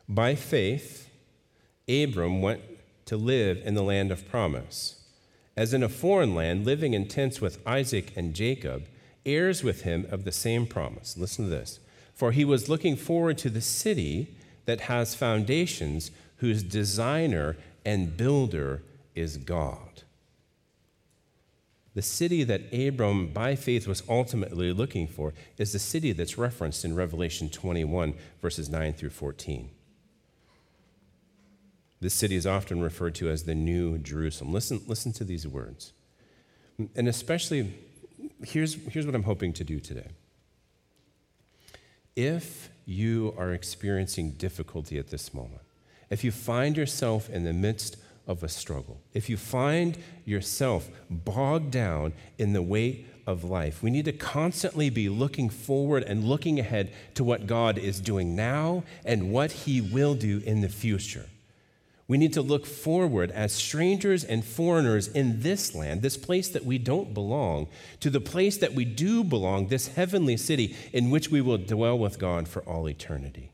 By 0.09 0.35
faith, 0.35 1.09
Abram 1.87 2.41
went 2.41 2.61
to 3.05 3.17
live 3.17 3.61
in 3.63 3.75
the 3.75 3.83
land 3.83 4.11
of 4.11 4.27
promise, 4.27 5.03
as 5.55 5.73
in 5.73 5.83
a 5.83 5.89
foreign 5.89 6.33
land, 6.33 6.65
living 6.65 6.93
in 6.93 7.07
tents 7.07 7.39
with 7.39 7.65
Isaac 7.67 8.11
and 8.15 8.33
Jacob, 8.33 8.87
heirs 9.25 9.63
with 9.63 9.83
him 9.83 10.07
of 10.09 10.23
the 10.23 10.31
same 10.31 10.65
promise. 10.65 11.17
Listen 11.17 11.45
to 11.45 11.51
this. 11.51 11.79
For 12.13 12.31
he 12.31 12.45
was 12.45 12.69
looking 12.69 12.95
forward 12.95 13.37
to 13.39 13.49
the 13.49 13.61
city 13.61 14.35
that 14.65 14.81
has 14.81 15.13
foundations, 15.13 16.11
whose 16.45 16.61
designer 16.61 17.57
and 17.83 18.15
builder 18.15 18.83
is 19.15 19.37
God. 19.37 20.03
The 21.95 22.03
city 22.03 22.43
that 22.43 22.71
Abram, 22.71 23.29
by 23.29 23.55
faith, 23.55 23.87
was 23.87 24.03
ultimately 24.07 24.71
looking 24.71 25.07
for 25.07 25.33
is 25.57 25.71
the 25.71 25.79
city 25.79 26.11
that's 26.11 26.37
referenced 26.37 26.85
in 26.85 26.95
Revelation 26.95 27.49
21, 27.49 28.13
verses 28.41 28.69
9 28.69 28.93
through 28.93 29.09
14. 29.09 29.71
This 31.99 32.13
city 32.13 32.35
is 32.35 32.45
often 32.45 32.81
referred 32.81 33.15
to 33.15 33.29
as 33.29 33.43
the 33.43 33.55
New 33.55 33.97
Jerusalem. 33.97 34.53
Listen, 34.53 34.81
listen 34.85 35.13
to 35.13 35.23
these 35.23 35.47
words. 35.47 35.93
And 36.95 37.07
especially, 37.07 37.73
here's, 38.43 38.75
here's 38.89 39.07
what 39.07 39.15
I'm 39.15 39.23
hoping 39.23 39.53
to 39.53 39.63
do 39.63 39.79
today. 39.79 40.09
If 42.15 42.69
you 42.85 43.33
are 43.37 43.51
experiencing 43.51 44.31
difficulty 44.31 44.99
at 44.99 45.07
this 45.07 45.33
moment, 45.33 45.64
if 46.09 46.23
you 46.23 46.31
find 46.31 46.77
yourself 46.77 47.29
in 47.29 47.43
the 47.43 47.53
midst 47.53 47.97
of 48.27 48.43
a 48.43 48.49
struggle, 48.49 49.01
if 49.13 49.29
you 49.29 49.37
find 49.37 49.97
yourself 50.25 50.89
bogged 51.09 51.71
down 51.71 52.13
in 52.37 52.53
the 52.53 52.61
weight 52.61 53.07
of 53.27 53.43
life, 53.43 53.81
we 53.81 53.89
need 53.89 54.05
to 54.05 54.13
constantly 54.13 54.89
be 54.89 55.09
looking 55.09 55.49
forward 55.49 56.03
and 56.03 56.23
looking 56.23 56.59
ahead 56.59 56.93
to 57.15 57.23
what 57.23 57.47
God 57.47 57.77
is 57.77 57.99
doing 57.99 58.35
now 58.35 58.83
and 59.03 59.31
what 59.31 59.51
He 59.51 59.81
will 59.81 60.15
do 60.15 60.41
in 60.45 60.61
the 60.61 60.69
future. 60.69 61.25
We 62.07 62.19
need 62.19 62.33
to 62.33 62.41
look 62.43 62.67
forward 62.67 63.31
as 63.31 63.51
strangers 63.51 64.23
and 64.23 64.45
foreigners 64.45 65.07
in 65.07 65.41
this 65.41 65.73
land, 65.73 66.03
this 66.03 66.17
place 66.17 66.49
that 66.49 66.63
we 66.63 66.77
don't 66.77 67.15
belong, 67.15 67.67
to 67.99 68.11
the 68.11 68.21
place 68.21 68.57
that 68.57 68.73
we 68.73 68.85
do 68.85 69.23
belong, 69.23 69.67
this 69.67 69.87
heavenly 69.87 70.37
city 70.37 70.75
in 70.93 71.09
which 71.09 71.31
we 71.31 71.41
will 71.41 71.57
dwell 71.57 71.97
with 71.97 72.19
God 72.19 72.47
for 72.47 72.61
all 72.61 72.87
eternity. 72.87 73.51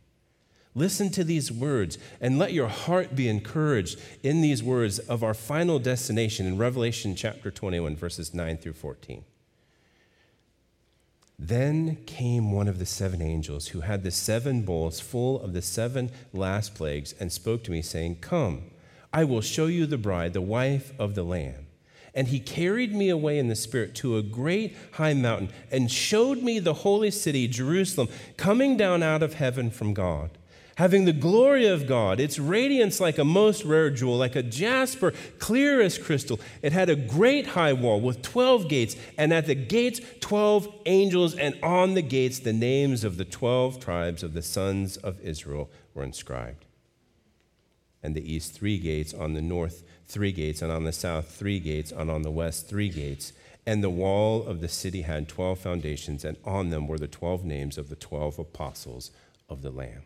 Listen 0.73 1.09
to 1.09 1.23
these 1.23 1.51
words 1.51 1.97
and 2.21 2.39
let 2.39 2.53
your 2.53 2.69
heart 2.69 3.15
be 3.15 3.27
encouraged 3.27 3.99
in 4.23 4.41
these 4.41 4.63
words 4.63 4.99
of 4.99 5.21
our 5.23 5.33
final 5.33 5.79
destination 5.79 6.45
in 6.45 6.57
Revelation 6.57 7.13
chapter 7.13 7.51
21, 7.51 7.95
verses 7.95 8.33
9 8.33 8.57
through 8.57 8.73
14. 8.73 9.25
Then 11.37 11.97
came 12.05 12.51
one 12.51 12.69
of 12.69 12.79
the 12.79 12.85
seven 12.85 13.21
angels 13.21 13.69
who 13.69 13.81
had 13.81 14.03
the 14.03 14.11
seven 14.11 14.61
bowls 14.61 14.99
full 14.99 15.41
of 15.41 15.53
the 15.53 15.61
seven 15.61 16.11
last 16.31 16.75
plagues 16.75 17.13
and 17.19 17.31
spoke 17.31 17.63
to 17.63 17.71
me, 17.71 17.81
saying, 17.81 18.17
Come, 18.21 18.61
I 19.11 19.25
will 19.25 19.41
show 19.41 19.65
you 19.65 19.85
the 19.85 19.97
bride, 19.97 20.33
the 20.33 20.39
wife 20.39 20.93
of 20.97 21.15
the 21.15 21.23
Lamb. 21.23 21.67
And 22.13 22.27
he 22.27 22.39
carried 22.39 22.93
me 22.93 23.09
away 23.09 23.39
in 23.39 23.47
the 23.47 23.55
Spirit 23.55 23.95
to 23.95 24.17
a 24.17 24.21
great 24.21 24.77
high 24.93 25.13
mountain 25.13 25.49
and 25.71 25.91
showed 25.91 26.43
me 26.43 26.59
the 26.59 26.75
holy 26.75 27.11
city, 27.11 27.47
Jerusalem, 27.47 28.09
coming 28.37 28.77
down 28.77 29.01
out 29.01 29.23
of 29.23 29.33
heaven 29.33 29.71
from 29.71 29.93
God 29.93 30.37
having 30.81 31.05
the 31.05 31.13
glory 31.13 31.67
of 31.67 31.85
God, 31.85 32.19
its 32.19 32.39
radiance 32.39 32.99
like 32.99 33.19
a 33.19 33.23
most 33.23 33.63
rare 33.63 33.91
jewel, 33.91 34.17
like 34.17 34.35
a 34.35 34.41
jasper, 34.41 35.13
clear 35.37 35.79
as 35.79 35.99
crystal. 35.99 36.39
It 36.63 36.73
had 36.73 36.89
a 36.89 36.95
great 36.95 37.45
high 37.45 37.73
wall 37.73 38.01
with 38.01 38.23
12 38.23 38.67
gates, 38.67 38.95
and 39.15 39.31
at 39.31 39.45
the 39.45 39.53
gates, 39.53 40.01
12 40.21 40.73
angels, 40.87 41.35
and 41.35 41.55
on 41.61 41.93
the 41.93 42.01
gates, 42.01 42.39
the 42.39 42.51
names 42.51 43.03
of 43.03 43.17
the 43.17 43.25
12 43.25 43.79
tribes 43.79 44.23
of 44.23 44.33
the 44.33 44.41
sons 44.41 44.97
of 44.97 45.21
Israel 45.21 45.69
were 45.93 46.03
inscribed. 46.03 46.65
And 48.01 48.15
the 48.15 48.33
east, 48.33 48.55
three 48.55 48.79
gates, 48.79 49.13
on 49.13 49.35
the 49.35 49.41
north, 49.41 49.83
three 50.07 50.31
gates, 50.31 50.63
and 50.63 50.71
on 50.71 50.85
the 50.85 50.91
south, 50.91 51.29
three 51.29 51.59
gates, 51.59 51.91
and 51.91 52.09
on 52.09 52.23
the 52.23 52.31
west, 52.31 52.67
three 52.67 52.89
gates. 52.89 53.33
And 53.67 53.83
the 53.83 53.91
wall 53.91 54.43
of 54.47 54.61
the 54.61 54.67
city 54.67 55.03
had 55.03 55.29
12 55.29 55.59
foundations, 55.59 56.25
and 56.25 56.37
on 56.43 56.71
them 56.71 56.87
were 56.87 56.97
the 56.97 57.07
12 57.07 57.45
names 57.45 57.77
of 57.77 57.89
the 57.89 57.95
12 57.95 58.39
apostles 58.39 59.11
of 59.47 59.61
the 59.61 59.69
Lamb. 59.69 60.01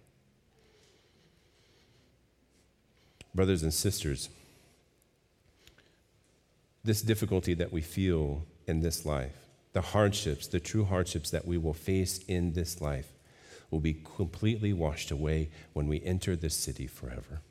Brothers 3.36 3.64
and 3.64 3.74
sisters, 3.74 4.30
this 6.86 7.02
difficulty 7.02 7.54
that 7.54 7.74
we 7.74 7.82
feel 7.82 8.46
in 8.66 8.80
this 8.80 9.06
life, 9.06 9.36
the 9.74 9.82
hardships, 9.82 10.48
the 10.48 10.62
true 10.62 10.86
hardships 10.86 11.30
that 11.32 11.46
we 11.46 11.58
will 11.58 11.74
face 11.74 12.20
in 12.30 12.54
this 12.54 12.80
life, 12.80 13.12
will 13.70 13.82
be 13.82 14.02
completely 14.16 14.72
washed 14.72 15.12
away 15.12 15.50
when 15.74 15.88
we 15.88 16.02
enter 16.04 16.36
this 16.36 16.56
city 16.56 16.88
forever. 16.88 17.42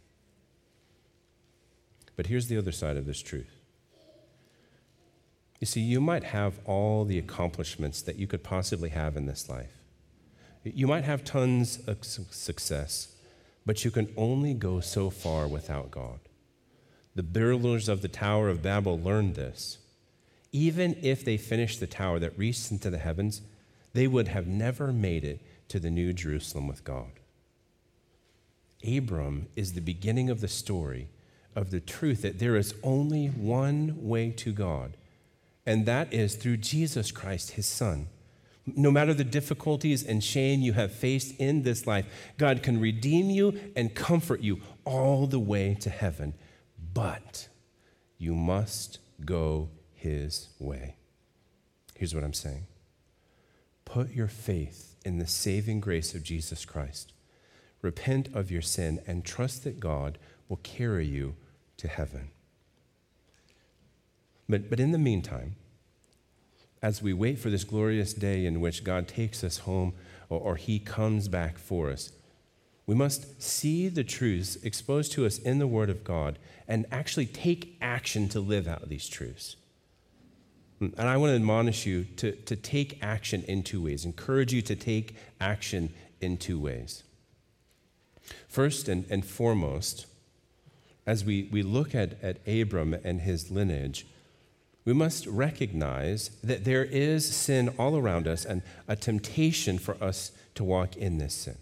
But 2.17 2.27
here's 2.29 2.47
the 2.47 2.57
other 2.57 2.73
side 2.73 2.97
of 2.97 3.05
this 3.05 3.21
truth. 3.21 3.61
You 5.61 5.67
see, 5.67 5.81
you 5.81 6.01
might 6.01 6.25
have 6.25 6.61
all 6.65 7.05
the 7.05 7.19
accomplishments 7.19 8.01
that 8.03 8.17
you 8.17 8.27
could 8.27 8.43
possibly 8.43 8.91
have 8.91 9.17
in 9.17 9.27
this 9.27 9.49
life. 9.49 9.83
You 10.63 10.87
might 10.87 11.05
have 11.05 11.25
tons 11.25 11.79
of 11.87 12.05
success. 12.05 13.14
But 13.67 13.85
you 13.85 13.91
can 13.91 14.13
only 14.17 14.55
go 14.55 14.81
so 14.81 15.11
far 15.11 15.49
without 15.49 15.91
God. 15.91 16.21
The 17.15 17.23
builders 17.23 17.89
of 17.89 18.03
the 18.03 18.09
Tower 18.09 18.49
of 18.49 18.63
Babel 18.63 18.99
learned 18.99 19.37
this. 19.37 19.79
Even 20.53 20.97
if 21.03 21.25
they 21.25 21.37
finished 21.37 21.81
the 21.81 21.87
tower 21.87 22.19
that 22.19 22.39
reached 22.39 22.71
into 22.71 22.91
the 22.91 22.99
heavens, 22.99 23.43
they 23.93 24.07
would 24.07 24.29
have 24.29 24.47
never 24.47 24.93
made 24.93 25.25
it 25.25 25.41
to 25.69 25.81
the 25.81 25.91
New 25.91 26.13
Jerusalem 26.13 26.69
with 26.69 26.85
God. 26.85 27.11
Abram 28.87 29.47
is 29.57 29.73
the 29.73 29.81
beginning 29.81 30.29
of 30.29 30.41
the 30.41 30.49
story 30.49 31.09
of 31.57 31.71
the 31.71 31.81
truth 31.81 32.23
that 32.23 32.39
there 32.39 32.57
is 32.57 32.75
only 32.83 33.29
one 33.29 33.97
way 33.99 34.31
to 34.31 34.53
God, 34.53 34.97
and 35.65 35.87
that 35.87 36.13
is 36.13 36.35
through 36.35 36.59
Jesus 36.59 37.11
Christ, 37.11 37.53
his 37.53 37.67
Son. 37.67 38.09
No 38.67 38.91
matter 38.91 39.13
the 39.13 39.25
difficulties 39.25 40.03
and 40.03 40.25
shame 40.25 40.61
you 40.61 40.73
have 40.73 40.93
faced 40.93 41.39
in 41.39 41.63
this 41.63 41.87
life, 41.87 42.07
God 42.39 42.63
can 42.63 42.81
redeem 42.81 43.29
you 43.29 43.59
and 43.77 43.95
comfort 43.95 44.41
you 44.41 44.61
all 44.85 45.27
the 45.27 45.39
way 45.39 45.77
to 45.81 45.91
heaven. 45.91 46.35
But 46.95 47.49
you 48.17 48.35
must 48.35 48.99
go 49.25 49.69
His 49.93 50.49
way. 50.59 50.97
Here's 51.95 52.15
what 52.15 52.25
I'm 52.25 52.33
saying 52.33 52.67
put 53.85 54.11
your 54.11 54.29
faith 54.29 54.97
in 55.05 55.19
the 55.19 55.27
saving 55.27 55.81
grace 55.81 56.15
of 56.15 56.23
Jesus 56.23 56.65
Christ. 56.65 57.13
Repent 57.83 58.29
of 58.35 58.51
your 58.51 58.63
sin 58.63 59.01
and 59.07 59.25
trust 59.25 59.63
that 59.65 59.79
God 59.79 60.19
will 60.49 60.57
carry 60.63 61.07
you 61.07 61.37
to 61.77 61.87
heaven. 61.87 62.31
But, 64.49 64.71
but 64.71 64.81
in 64.81 64.93
the 64.93 64.99
meantime, 64.99 65.57
as 66.85 67.01
we 67.01 67.15
wait 67.15 67.39
for 67.39 67.49
this 67.49 67.65
glorious 67.65 68.13
day 68.13 68.45
in 68.45 68.61
which 68.61 68.85
God 68.85 69.09
takes 69.09 69.43
us 69.43 69.61
home 69.61 69.95
or, 70.29 70.39
or, 70.39 70.57
He 70.57 70.79
comes 70.79 71.29
back 71.29 71.57
for 71.57 71.91
us, 71.91 72.13
we 72.87 72.95
must 72.95 73.43
see 73.43 73.89
the 73.89 74.05
truths 74.05 74.57
exposed 74.57 75.11
to 75.13 75.25
us 75.25 75.39
in 75.39 75.59
the 75.59 75.67
Word 75.67 75.89
of 75.89 76.05
God 76.05 76.39
and 76.69 76.85
actually 76.93 77.25
take 77.25 77.79
action 77.81 78.29
to 78.29 78.39
live 78.39 78.69
out 78.69 78.91
these 78.91 79.09
truths. 79.09 79.57
Hmm, 80.79 80.89
and 80.99 81.09
I 81.09 81.17
want 81.17 81.31
to 81.31 81.37
admonish 81.37 81.87
you 81.87 82.05
to, 82.17 82.33
to 82.33 82.55
take 82.55 83.03
action 83.03 83.45
in 83.45 83.63
two 83.63 83.83
ways, 83.83 84.05
encourage 84.05 84.53
you 84.53 84.61
to 84.61 84.77
take 84.77 85.17
action 85.41 85.89
in 86.21 86.37
two 86.37 86.61
ways. 86.61 87.03
First 88.47 88.91
and, 88.91 89.07
and 89.09 89.25
foremost, 89.25 90.05
as 91.07 91.25
we, 91.25 91.49
we 91.51 91.63
look 91.63 91.95
at, 91.95 92.23
at 92.23 92.47
Abram 92.47 92.93
and 92.93 93.23
his 93.23 93.51
lineage, 93.51 94.07
we 94.85 94.93
must 94.93 95.27
recognize 95.27 96.31
that 96.43 96.65
there 96.65 96.85
is 96.85 97.27
sin 97.35 97.75
all 97.79 97.97
around 97.97 98.29
us 98.29 98.45
and 98.45 98.63
a 98.87 98.97
temptation 98.97 99.79
for 99.79 99.97
us 100.03 100.33
to 100.55 100.65
walk 100.65 100.97
in 100.97 101.19
this 101.19 101.35
sin, 101.35 101.57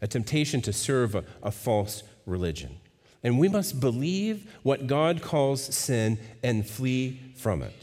a 0.00 0.06
temptation 0.06 0.60
to 0.62 0.72
serve 0.72 1.14
a, 1.14 1.24
a 1.42 1.50
false 1.50 2.02
religion. 2.26 2.76
And 3.22 3.38
we 3.38 3.48
must 3.48 3.80
believe 3.80 4.50
what 4.62 4.86
God 4.86 5.20
calls 5.20 5.62
sin 5.62 6.18
and 6.42 6.66
flee 6.66 7.20
from 7.36 7.62
it. 7.62 7.74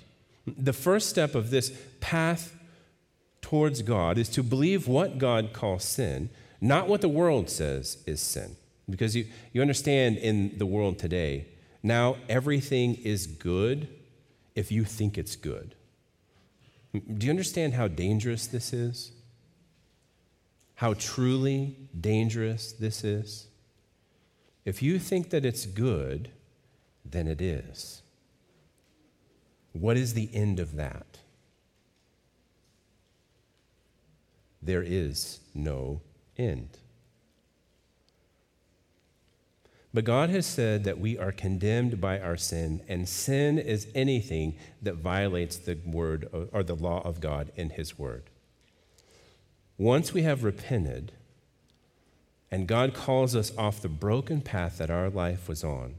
The 0.46 0.74
first 0.74 1.10
step 1.10 1.36
of 1.36 1.50
this 1.50 1.78
path 2.00 2.56
towards 3.42 3.82
God 3.82 4.18
is 4.18 4.30
to 4.30 4.42
believe 4.42 4.88
what 4.88 5.18
God 5.18 5.52
calls 5.54 5.84
sin, 5.84 6.30
not 6.62 6.88
what 6.88 7.02
the 7.02 7.10
world 7.10 7.50
says 7.50 8.02
is 8.08 8.22
sin. 8.22 8.56
Because 8.90 9.16
you, 9.16 9.26
you 9.52 9.62
understand 9.62 10.18
in 10.18 10.58
the 10.58 10.66
world 10.66 10.98
today, 10.98 11.46
now 11.84 12.16
everything 12.30 12.96
is 12.96 13.28
good 13.28 13.90
if 14.58 14.72
you 14.72 14.84
think 14.84 15.18
it's 15.18 15.36
good. 15.36 15.76
Do 16.94 17.26
you 17.26 17.30
understand 17.30 17.74
how 17.76 17.88
dangerous 17.88 18.48
this 18.48 18.74
is? 18.74 19.12
How 20.76 20.94
truly 20.94 21.78
dangerous 22.00 22.72
this 22.74 23.04
is? 23.04 23.48
If 24.66 24.82
you 24.82 25.00
think 25.00 25.30
that 25.30 25.46
it's 25.46 25.66
good, 25.66 26.30
then 27.06 27.28
it 27.28 27.42
is. 27.42 28.02
What 29.72 29.96
is 29.96 30.14
the 30.14 30.30
end 30.34 30.60
of 30.60 30.76
that? 30.76 31.20
there 34.68 34.84
is 34.84 35.40
no 35.54 36.02
end. 36.38 36.78
But 39.98 40.06
God 40.06 40.30
has 40.30 40.46
said 40.46 40.84
that 40.84 41.00
we 41.00 41.18
are 41.18 41.32
condemned 41.32 42.00
by 42.00 42.20
our 42.20 42.38
sin, 42.38 42.84
and 42.88 43.10
sin 43.10 43.58
is 43.58 43.88
anything 43.96 44.56
that 44.80 44.94
violates 44.94 45.58
the 45.58 45.80
word 45.88 46.30
or 46.54 46.62
the 46.62 46.76
law 46.76 47.02
of 47.02 47.20
God 47.20 47.52
in 47.56 47.72
His 47.72 47.98
word. 47.98 48.30
Once 49.76 50.14
we 50.14 50.22
have 50.22 50.44
repented, 50.44 51.14
and 52.52 52.68
God 52.68 52.94
calls 52.94 53.36
us 53.36 53.52
off 53.58 53.82
the 53.82 53.90
broken 53.90 54.40
path 54.40 54.78
that 54.78 54.92
our 54.92 55.10
life 55.10 55.50
was 55.50 55.64
on, 55.64 55.96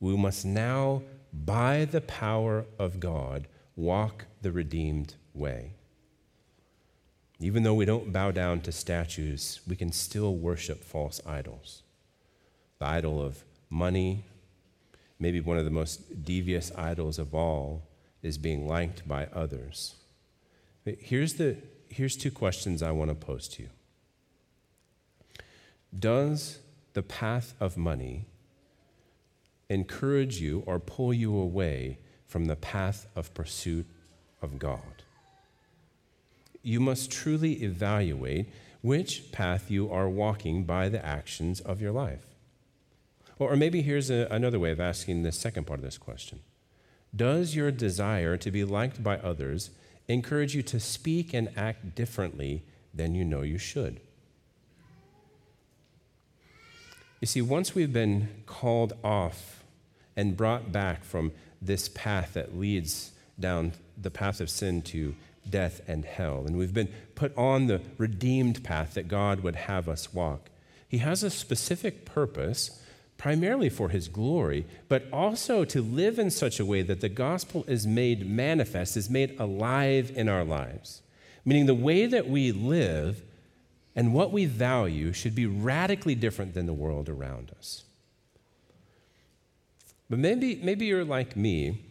we 0.00 0.16
must 0.16 0.44
now, 0.44 1.02
by 1.32 1.84
the 1.84 2.00
power 2.00 2.66
of 2.80 2.98
God, 2.98 3.46
walk 3.76 4.24
the 4.42 4.50
redeemed 4.50 5.14
way. 5.32 5.74
Even 7.38 7.62
though 7.62 7.74
we 7.74 7.84
don't 7.84 8.12
bow 8.12 8.32
down 8.32 8.60
to 8.62 8.72
statues, 8.72 9.60
we 9.68 9.76
can 9.76 9.92
still 9.92 10.34
worship 10.34 10.82
false 10.82 11.20
idols 11.24 11.84
the 12.78 12.86
idol 12.86 13.22
of 13.22 13.44
money. 13.70 14.24
Maybe 15.18 15.40
one 15.40 15.58
of 15.58 15.64
the 15.64 15.70
most 15.70 16.24
devious 16.24 16.70
idols 16.76 17.18
of 17.18 17.34
all 17.34 17.82
is 18.22 18.38
being 18.38 18.66
liked 18.66 19.06
by 19.08 19.26
others. 19.32 19.94
Here's, 20.84 21.34
the, 21.34 21.56
here's 21.88 22.16
two 22.16 22.30
questions 22.30 22.82
I 22.82 22.90
want 22.90 23.10
to 23.10 23.14
pose 23.14 23.48
to 23.48 23.62
you 23.62 23.68
Does 25.98 26.58
the 26.92 27.02
path 27.02 27.54
of 27.60 27.76
money 27.76 28.26
encourage 29.68 30.40
you 30.40 30.62
or 30.66 30.78
pull 30.78 31.12
you 31.12 31.36
away 31.36 31.98
from 32.26 32.44
the 32.44 32.56
path 32.56 33.06
of 33.16 33.34
pursuit 33.34 33.86
of 34.42 34.58
God? 34.58 35.02
You 36.62 36.80
must 36.80 37.10
truly 37.10 37.62
evaluate 37.62 38.48
which 38.82 39.32
path 39.32 39.70
you 39.70 39.90
are 39.90 40.08
walking 40.08 40.64
by 40.64 40.88
the 40.88 41.04
actions 41.04 41.60
of 41.60 41.80
your 41.80 41.92
life. 41.92 42.35
Or, 43.38 43.54
maybe 43.56 43.82
here's 43.82 44.10
a, 44.10 44.26
another 44.30 44.58
way 44.58 44.70
of 44.70 44.80
asking 44.80 45.22
the 45.22 45.32
second 45.32 45.66
part 45.66 45.78
of 45.78 45.84
this 45.84 45.98
question 45.98 46.40
Does 47.14 47.54
your 47.54 47.70
desire 47.70 48.36
to 48.36 48.50
be 48.50 48.64
liked 48.64 49.02
by 49.02 49.18
others 49.18 49.70
encourage 50.08 50.54
you 50.54 50.62
to 50.62 50.80
speak 50.80 51.34
and 51.34 51.50
act 51.56 51.94
differently 51.94 52.62
than 52.94 53.14
you 53.14 53.24
know 53.24 53.42
you 53.42 53.58
should? 53.58 54.00
You 57.20 57.26
see, 57.26 57.42
once 57.42 57.74
we've 57.74 57.92
been 57.92 58.28
called 58.46 58.92
off 59.02 59.64
and 60.16 60.36
brought 60.36 60.72
back 60.72 61.04
from 61.04 61.32
this 61.60 61.88
path 61.88 62.34
that 62.34 62.56
leads 62.56 63.12
down 63.38 63.72
the 64.00 64.10
path 64.10 64.40
of 64.40 64.48
sin 64.50 64.82
to 64.82 65.14
death 65.48 65.80
and 65.86 66.04
hell, 66.04 66.44
and 66.46 66.56
we've 66.56 66.74
been 66.74 66.92
put 67.14 67.36
on 67.36 67.66
the 67.66 67.80
redeemed 67.98 68.62
path 68.64 68.94
that 68.94 69.08
God 69.08 69.40
would 69.40 69.56
have 69.56 69.88
us 69.88 70.14
walk, 70.14 70.50
He 70.88 70.98
has 70.98 71.22
a 71.22 71.30
specific 71.30 72.04
purpose 72.04 72.82
primarily 73.18 73.68
for 73.68 73.88
his 73.88 74.08
glory, 74.08 74.66
but 74.88 75.04
also 75.12 75.64
to 75.64 75.82
live 75.82 76.18
in 76.18 76.30
such 76.30 76.60
a 76.60 76.64
way 76.64 76.82
that 76.82 77.00
the 77.00 77.08
gospel 77.08 77.64
is 77.66 77.86
made 77.86 78.28
manifest, 78.28 78.96
is 78.96 79.08
made 79.08 79.38
alive 79.40 80.12
in 80.14 80.28
our 80.28 80.44
lives. 80.44 81.02
Meaning 81.44 81.66
the 81.66 81.74
way 81.74 82.06
that 82.06 82.28
we 82.28 82.52
live 82.52 83.22
and 83.94 84.12
what 84.12 84.32
we 84.32 84.44
value 84.44 85.12
should 85.12 85.34
be 85.34 85.46
radically 85.46 86.14
different 86.14 86.54
than 86.54 86.66
the 86.66 86.74
world 86.74 87.08
around 87.08 87.52
us. 87.56 87.84
But 90.10 90.18
maybe, 90.18 90.60
maybe 90.62 90.86
you're 90.86 91.04
like 91.04 91.36
me, 91.36 91.82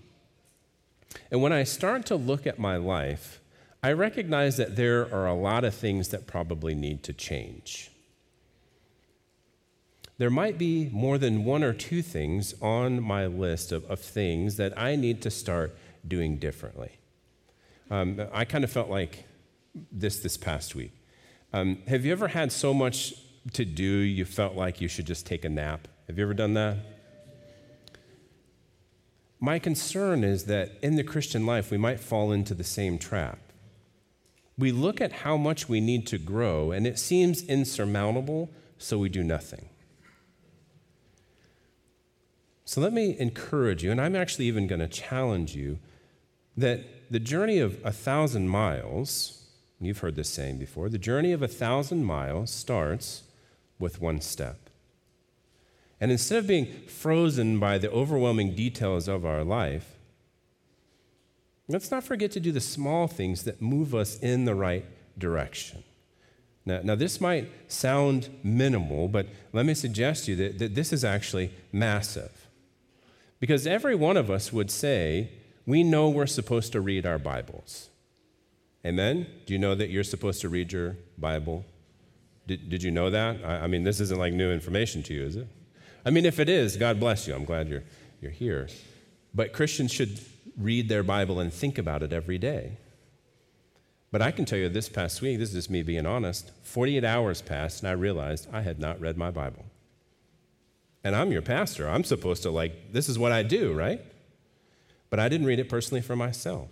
and 1.32 1.42
when 1.42 1.52
I 1.52 1.64
start 1.64 2.06
to 2.08 2.16
look 2.16 2.46
at 2.46 2.60
my 2.60 2.78
life, 2.78 3.42
I 3.82 3.92
recognize 3.94 4.58
that 4.58 4.76
there 4.76 5.14
are 5.14 5.28
a 5.28 5.34
lot 5.34 5.64
of 5.64 5.74
things 5.74 6.10
that 6.10 6.28
probably 6.28 6.76
need 6.76 7.04
to 7.04 7.14
change 7.14 7.92
there 10.18 10.30
might 10.30 10.58
be 10.58 10.90
more 10.92 11.18
than 11.18 11.44
one 11.44 11.64
or 11.64 11.74
two 11.74 12.02
things 12.02 12.54
on 12.62 13.02
my 13.02 13.26
list 13.26 13.72
of, 13.72 13.84
of 13.86 14.00
things 14.00 14.56
that 14.58 14.78
I 14.80 14.96
need 14.96 15.22
to 15.24 15.32
start 15.32 15.76
doing 16.08 16.38
differently. 16.38 16.92
Um, 17.92 18.22
I 18.32 18.46
kind 18.46 18.64
of 18.64 18.72
felt 18.72 18.90
like 18.90 19.26
this 19.92 20.20
this 20.20 20.38
past 20.38 20.74
week. 20.74 20.94
Um, 21.54 21.80
have 21.88 22.06
you 22.06 22.12
ever 22.12 22.30
had 22.30 22.52
so 22.52 22.74
much 22.74 23.14
to 23.54 23.66
do 23.66 23.84
you 23.84 24.26
felt 24.26 24.56
like 24.56 24.82
you 24.82 24.88
should 24.88 25.06
just 25.06 25.26
take 25.26 25.46
a 25.46 25.50
nap? 25.50 25.88
Have 26.08 26.18
you 26.18 26.24
ever 26.24 26.34
done 26.34 26.54
that? 26.54 26.78
My 29.40 29.60
concern 29.60 30.24
is 30.24 30.46
that 30.46 30.72
in 30.82 30.96
the 30.96 31.04
Christian 31.04 31.46
life, 31.46 31.70
we 31.70 31.78
might 31.78 32.00
fall 32.00 32.32
into 32.32 32.54
the 32.54 32.64
same 32.64 32.98
trap. 32.98 33.40
We 34.58 34.72
look 34.72 35.02
at 35.02 35.12
how 35.12 35.36
much 35.36 35.68
we 35.68 35.82
need 35.82 36.08
to 36.08 36.18
grow, 36.18 36.72
and 36.72 36.88
it 36.88 36.98
seems 36.98 37.44
insurmountable, 37.44 38.50
so 38.78 38.98
we 38.98 39.10
do 39.10 39.24
nothing. 39.24 39.70
So 42.66 42.82
let 42.82 42.94
me 42.94 43.16
encourage 43.20 43.84
you, 43.84 43.92
and 43.92 44.02
I'm 44.02 44.16
actually 44.16 44.46
even 44.46 44.66
going 44.66 44.80
to 44.80 44.88
challenge 44.88 45.56
you, 45.56 45.78
that 46.58 47.12
the 47.12 47.20
journey 47.20 47.60
of 47.60 47.80
a 47.86 47.92
thousand 47.92 48.50
miles, 48.50 49.44
you've 49.80 50.00
heard 50.00 50.16
this 50.16 50.30
saying 50.30 50.58
before, 50.58 50.90
the 50.90 50.98
journey 50.98 51.32
of 51.32 51.44
a 51.44 51.48
thousand 51.48 52.06
miles 52.06 52.50
starts 52.50 53.24
with 53.78 54.02
one 54.02 54.20
step. 54.20 54.70
And 56.02 56.12
instead 56.12 56.40
of 56.40 56.48
being 56.48 56.66
frozen 56.88 57.60
by 57.60 57.78
the 57.78 57.92
overwhelming 57.92 58.56
details 58.56 59.08
of 59.08 59.26
our 59.26 59.44
life, 59.44 59.92
let's 61.68 61.92
not 61.92 62.04
forget 62.04 62.32
to 62.32 62.40
do 62.40 62.52
the 62.52 62.62
small 62.62 63.08
things 63.08 63.44
that 63.44 63.62
move 63.62 63.94
us 63.94 64.20
in 64.20 64.46
the 64.46 64.56
right 64.56 64.86
direction. 65.18 65.84
Now, 66.66 66.82
now 66.84 66.96
this 66.96 67.22
might 67.22 67.50
sound 67.68 68.30
minimal, 68.44 69.08
but 69.08 69.28
let 69.54 69.68
me 69.68 69.76
suggest 69.76 70.26
to 70.26 70.32
you 70.32 70.38
that, 70.38 70.60
that 70.60 70.76
this 70.76 70.92
is 70.92 71.06
actually 71.06 71.52
massive. 71.72 72.48
Because 73.40 73.68
every 73.68 73.96
one 73.96 74.18
of 74.18 74.32
us 74.32 74.54
would 74.54 74.72
say, 74.72 75.30
we 75.66 75.84
know 75.84 76.10
we're 76.10 76.28
supposed 76.28 76.72
to 76.74 76.82
read 76.82 77.06
our 77.06 77.20
Bibles. 77.20 77.90
Amen? 78.86 79.28
Do 79.46 79.54
you 79.54 79.60
know 79.60 79.76
that 79.76 79.90
you're 79.90 80.04
supposed 80.04 80.42
to 80.42 80.50
read 80.50 80.72
your 80.72 80.98
Bible? 81.18 81.66
Did, 82.48 82.70
did 82.70 82.84
you 82.84 82.92
know 82.92 83.10
that? 83.10 83.44
I, 83.44 83.62
I 83.62 83.68
mean, 83.68 83.84
this 83.84 84.00
isn't 84.00 84.20
like 84.20 84.34
new 84.34 84.52
information 84.52 85.02
to 85.04 85.14
you, 85.14 85.24
is 85.24 85.36
it? 85.36 85.48
I 86.06 86.12
mean, 86.12 86.26
if 86.26 86.40
it 86.40 86.50
is, 86.50 86.78
God 86.78 87.00
bless 87.00 87.28
you. 87.28 87.34
I'm 87.34 87.46
glad 87.46 87.68
you're, 87.68 87.84
you're 88.22 88.32
here. 88.32 88.70
But 89.34 89.54
Christians 89.54 89.92
should 89.92 90.20
read 90.56 90.88
their 90.88 91.04
Bible 91.04 91.40
and 91.40 91.52
think 91.52 91.78
about 91.78 92.04
it 92.04 92.14
every 92.14 92.38
day. 92.38 92.78
But 94.12 94.22
I 94.22 94.32
can 94.32 94.46
tell 94.46 94.60
you 94.60 94.70
this 94.70 94.88
past 94.88 95.22
week, 95.22 95.40
this 95.40 95.50
is 95.50 95.56
just 95.56 95.70
me 95.70 95.82
being 95.82 96.06
honest, 96.06 96.52
48 96.64 97.04
hours 97.04 97.42
passed 97.42 97.82
and 97.82 97.90
I 97.90 97.94
realized 97.94 98.48
I 98.54 98.62
had 98.62 98.80
not 98.80 99.02
read 99.02 99.18
my 99.18 99.32
Bible 99.32 99.66
and 101.06 101.16
I'm 101.16 101.32
your 101.32 101.44
pastor. 101.44 101.88
I'm 101.88 102.04
supposed 102.04 102.42
to, 102.44 102.50
like, 102.50 102.92
this 102.92 103.08
is 103.08 103.20
what 103.20 103.32
I 103.32 103.44
do, 103.44 103.74
right? 103.74 104.02
But 105.12 105.20
I 105.20 105.30
didn't 105.30 105.46
read 105.46 105.60
it 105.60 105.70
personally 105.70 106.02
for 106.02 106.16
myself. 106.16 106.70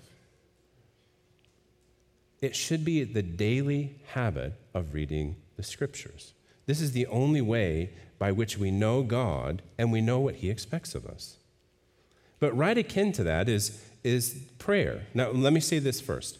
It 2.41 2.55
should 2.55 2.83
be 2.83 3.03
the 3.03 3.21
daily 3.21 3.95
habit 4.07 4.53
of 4.73 4.95
reading 4.95 5.35
the 5.55 5.61
scriptures. 5.61 6.33
This 6.65 6.81
is 6.81 6.93
the 6.93 7.05
only 7.07 7.41
way 7.41 7.91
by 8.17 8.31
which 8.31 8.57
we 8.57 8.71
know 8.71 9.03
God 9.03 9.61
and 9.77 9.91
we 9.91 10.01
know 10.01 10.19
what 10.19 10.35
He 10.35 10.49
expects 10.49 10.95
of 10.95 11.05
us. 11.05 11.37
But 12.39 12.57
right 12.57 12.77
akin 12.77 13.11
to 13.13 13.23
that 13.23 13.47
is, 13.47 13.85
is 14.03 14.45
prayer. 14.57 15.03
Now, 15.13 15.29
let 15.29 15.53
me 15.53 15.59
say 15.59 15.77
this 15.77 16.01
first. 16.01 16.39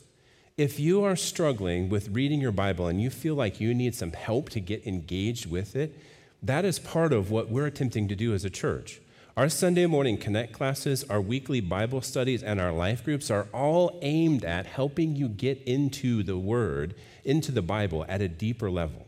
If 0.57 0.79
you 0.79 1.03
are 1.03 1.15
struggling 1.15 1.89
with 1.89 2.09
reading 2.09 2.41
your 2.41 2.51
Bible 2.51 2.87
and 2.87 2.99
you 2.99 3.11
feel 3.11 3.35
like 3.35 3.61
you 3.61 3.71
need 3.75 3.93
some 3.93 4.13
help 4.13 4.49
to 4.49 4.59
get 4.59 4.87
engaged 4.87 5.49
with 5.49 5.75
it, 5.75 5.95
that 6.43 6.65
is 6.65 6.77
part 6.77 7.13
of 7.13 7.31
what 7.31 7.49
we're 7.49 7.65
attempting 7.65 8.07
to 8.09 8.15
do 8.15 8.33
as 8.33 8.43
a 8.43 8.49
church. 8.49 8.99
Our 9.35 9.49
Sunday 9.49 9.87
morning 9.87 10.17
Connect 10.17 10.53
classes, 10.53 11.03
our 11.05 11.21
weekly 11.21 11.59
Bible 11.59 12.01
studies, 12.01 12.43
and 12.43 12.61
our 12.61 12.71
life 12.71 13.03
groups 13.03 13.31
are 13.31 13.47
all 13.51 13.97
aimed 14.03 14.45
at 14.45 14.67
helping 14.67 15.15
you 15.15 15.27
get 15.27 15.63
into 15.63 16.21
the 16.21 16.37
Word, 16.37 16.93
into 17.23 17.51
the 17.51 17.63
Bible 17.63 18.05
at 18.07 18.21
a 18.21 18.27
deeper 18.27 18.69
level. 18.69 19.07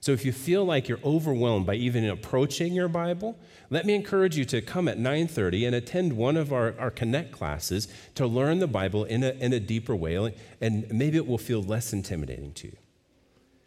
So 0.00 0.12
if 0.12 0.24
you 0.24 0.32
feel 0.32 0.64
like 0.64 0.88
you're 0.88 1.00
overwhelmed 1.04 1.66
by 1.66 1.74
even 1.74 2.08
approaching 2.08 2.72
your 2.72 2.88
Bible, 2.88 3.36
let 3.68 3.84
me 3.84 3.94
encourage 3.94 4.36
you 4.36 4.44
to 4.46 4.62
come 4.62 4.86
at 4.88 4.98
9:30 4.98 5.66
and 5.66 5.74
attend 5.74 6.12
one 6.12 6.36
of 6.36 6.52
our, 6.52 6.74
our 6.78 6.90
Connect 6.90 7.32
classes 7.32 7.88
to 8.14 8.26
learn 8.26 8.60
the 8.60 8.68
Bible 8.68 9.04
in 9.04 9.24
a, 9.24 9.30
in 9.30 9.52
a 9.52 9.60
deeper 9.60 9.96
way, 9.96 10.34
and 10.60 10.86
maybe 10.90 11.16
it 11.16 11.26
will 11.26 11.36
feel 11.36 11.62
less 11.62 11.92
intimidating 11.92 12.52
to 12.52 12.68
you. 12.68 12.76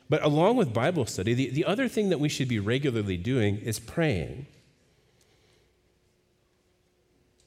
But 0.10 0.24
along 0.24 0.58
with 0.58 0.74
Bible 0.74 1.06
study, 1.06 1.34
the, 1.34 1.52
the 1.52 1.66
other 1.66 1.88
thing 1.88 2.10
that 2.10 2.20
we 2.20 2.30
should 2.30 2.48
be 2.48 2.60
regularly 2.60 3.18
doing 3.18 3.58
is 3.58 3.80
praying. 3.80 4.48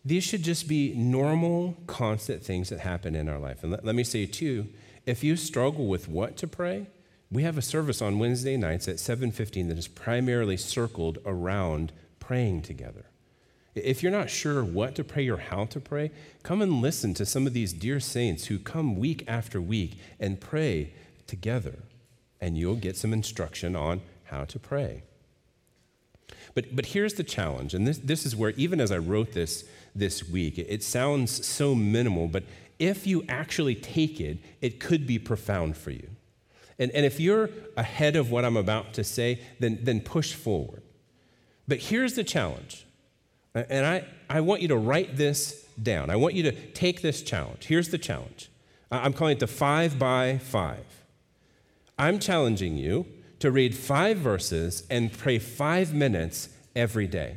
These 0.05 0.25
should 0.25 0.43
just 0.43 0.69
be 0.69 0.95
normal, 0.95 1.77
constant 1.87 2.45
things 2.45 2.69
that 2.69 2.81
happen 2.81 3.15
in 3.15 3.29
our 3.29 3.39
life. 3.39 3.63
And 3.63 3.73
let, 3.73 3.85
let 3.85 3.95
me 3.95 4.05
say, 4.05 4.27
too, 4.27 4.69
if 5.07 5.25
you 5.25 5.37
struggle 5.37 5.87
with 5.87 6.09
what 6.09 6.37
to 6.39 6.47
pray, 6.47 6.87
we 7.31 7.43
have 7.43 7.59
a 7.59 7.63
service 7.63 8.01
on 8.01 8.19
Wednesday 8.19 8.57
nights 8.57 8.87
at 8.89 8.97
7:15 8.97 9.69
that 9.69 9.79
is 9.79 9.89
primarily 9.89 10.57
circled 10.57 11.19
around 11.25 11.93
praying 12.21 12.63
together. 12.63 13.07
If 13.75 14.03
you're 14.03 14.13
not 14.13 14.29
sure 14.29 14.63
what 14.63 14.95
to 14.97 15.05
pray 15.05 15.29
or 15.29 15.39
how 15.39 15.65
to 15.65 15.81
pray, 15.81 16.11
come 16.43 16.61
and 16.61 16.83
listen 16.83 17.15
to 17.15 17.25
some 17.25 17.47
of 17.47 17.55
these 17.55 17.73
dear 17.73 18.01
saints 18.01 18.47
who 18.47 18.59
come 18.59 18.97
week 18.97 19.25
after 19.27 19.63
week 19.63 19.99
and 20.21 20.41
pray 20.41 20.93
together 21.27 21.79
and 22.43 22.59
you'll 22.59 22.75
get 22.75 22.97
some 22.97 23.13
instruction 23.13 23.75
on 23.77 24.03
how 24.25 24.45
to 24.45 24.59
pray. 24.59 25.05
But, 26.55 26.77
but 26.77 26.87
here's 26.87 27.15
the 27.15 27.23
challenge, 27.23 27.73
and 27.73 27.87
this, 27.87 27.99
this 27.99 28.27
is 28.27 28.37
where, 28.37 28.51
even 28.51 28.81
as 28.81 28.91
I 28.91 28.99
wrote 28.99 29.33
this 29.33 29.65
this 29.95 30.29
week, 30.29 30.59
it, 30.59 30.67
it 30.69 30.83
sounds 30.83 31.47
so 31.47 31.75
minimal, 31.75 32.29
but 32.29 32.43
if 32.79 33.07
you 33.07 33.25
actually 33.29 33.77
take 33.77 34.21
it, 34.21 34.39
it 34.61 34.81
could 34.81 35.07
be 35.07 35.19
profound 35.19 35.77
for 35.77 35.93
you. 35.93 36.09
And, 36.79 36.91
and 36.91 37.07
if 37.07 37.21
you're 37.21 37.49
ahead 37.77 38.17
of 38.17 38.31
what 38.31 38.45
I'm 38.45 38.57
about 38.57 38.93
to 38.95 39.05
say, 39.05 39.41
then, 39.61 39.79
then 39.83 40.01
push 40.01 40.35
forward. 40.35 40.83
But 41.69 41.79
here's 41.79 42.15
the 42.15 42.25
challenge. 42.25 42.87
And 43.55 43.87
I, 43.87 44.05
I 44.29 44.41
want 44.41 44.63
you 44.63 44.69
to 44.69 44.77
write 44.77 45.17
this 45.17 45.65
down. 45.81 46.11
I 46.11 46.17
want 46.17 46.35
you 46.35 46.43
to 46.45 46.53
take 46.73 47.03
this 47.03 47.23
challenge. 47.23 47.67
Here's 47.67 47.91
the 47.91 47.99
challenge 47.99 48.51
I'm 48.91 49.13
calling 49.13 49.37
it 49.37 49.41
the 49.41 49.47
five 49.47 49.99
by 49.99 50.39
five. 50.39 51.02
I'm 51.99 52.19
challenging 52.19 52.77
you 52.77 53.07
to 53.39 53.51
read 53.51 53.75
five 53.75 54.19
verses 54.19 54.85
and 54.91 55.13
pray 55.13 55.39
five 55.39 55.93
minutes 55.93 56.49
every 56.75 57.07
day. 57.07 57.37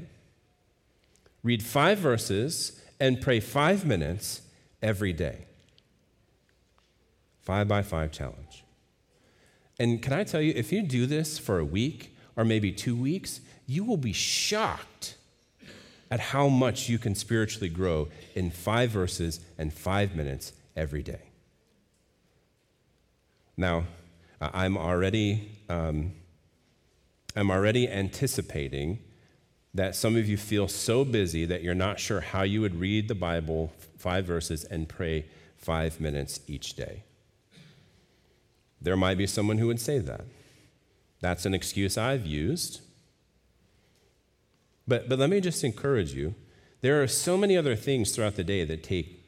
Read 1.43 1.63
five 1.63 1.99
verses 1.99 2.81
and 2.99 3.21
pray 3.21 3.39
five 3.39 3.85
minutes 3.85 4.41
every 4.81 5.13
day. 5.13 5.45
Five 7.41 7.67
by 7.67 7.83
five 7.83 8.11
challenge. 8.11 8.63
And 9.79 10.01
can 10.01 10.13
I 10.13 10.23
tell 10.23 10.41
you, 10.41 10.53
if 10.55 10.71
you 10.71 10.81
do 10.81 11.05
this 11.05 11.37
for 11.37 11.59
a 11.59 11.65
week 11.65 12.15
or 12.35 12.45
maybe 12.45 12.71
two 12.71 12.95
weeks, 12.95 13.41
you 13.67 13.83
will 13.83 13.97
be 13.97 14.13
shocked 14.13 15.15
at 16.09 16.19
how 16.19 16.47
much 16.47 16.87
you 16.87 16.97
can 16.97 17.15
spiritually 17.15 17.69
grow 17.69 18.07
in 18.35 18.51
five 18.51 18.89
verses 18.89 19.39
and 19.57 19.73
five 19.73 20.15
minutes 20.15 20.53
every 20.75 21.03
day. 21.03 21.21
Now, 23.57 23.85
I'm 24.41 24.77
already, 24.77 25.49
um, 25.69 26.11
I'm 27.35 27.51
already 27.51 27.89
anticipating 27.89 28.99
that 29.73 29.95
some 29.95 30.15
of 30.15 30.27
you 30.27 30.37
feel 30.37 30.67
so 30.67 31.03
busy 31.03 31.45
that 31.45 31.61
you're 31.61 31.75
not 31.75 31.99
sure 31.99 32.21
how 32.21 32.43
you 32.43 32.61
would 32.61 32.75
read 32.79 33.07
the 33.07 33.15
Bible, 33.15 33.73
five 33.97 34.25
verses, 34.25 34.63
and 34.63 34.87
pray 34.87 35.25
five 35.57 35.99
minutes 35.99 36.39
each 36.47 36.75
day. 36.75 37.03
There 38.81 38.95
might 38.95 39.17
be 39.17 39.27
someone 39.27 39.57
who 39.57 39.67
would 39.67 39.81
say 39.81 39.99
that. 39.99 40.25
That's 41.19 41.45
an 41.45 41.53
excuse 41.53 41.97
I've 41.97 42.25
used. 42.25 42.81
But, 44.87 45.09
but 45.09 45.19
let 45.19 45.29
me 45.29 45.41
just 45.41 45.63
encourage 45.63 46.13
you 46.13 46.35
there 46.81 47.01
are 47.01 47.07
so 47.07 47.35
many 47.35 47.57
other 47.57 47.75
things 47.75 48.11
throughout 48.11 48.35
the 48.35 48.43
day 48.43 48.63
that 48.63 48.83
take 48.83 49.25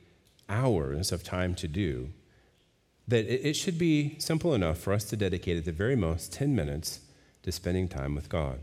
hours 0.47 1.11
of 1.11 1.23
time 1.23 1.55
to 1.55 1.67
do 1.67 2.09
that 3.07 3.25
it, 3.25 3.55
should 3.55 3.77
be 3.77 4.15
simple 4.19 4.53
enough 4.53 4.77
for 4.77 4.91
us 4.91 5.05
to 5.05 5.15
dedicate 5.15 5.57
at 5.57 5.65
the 5.65 5.71
very 5.71 5.95
most 5.95 6.33
10 6.33 6.53
minutes 6.53 6.99
to 7.43 7.51
spending 7.51 7.87
time 7.87 8.13
with 8.13 8.27
God. 8.27 8.59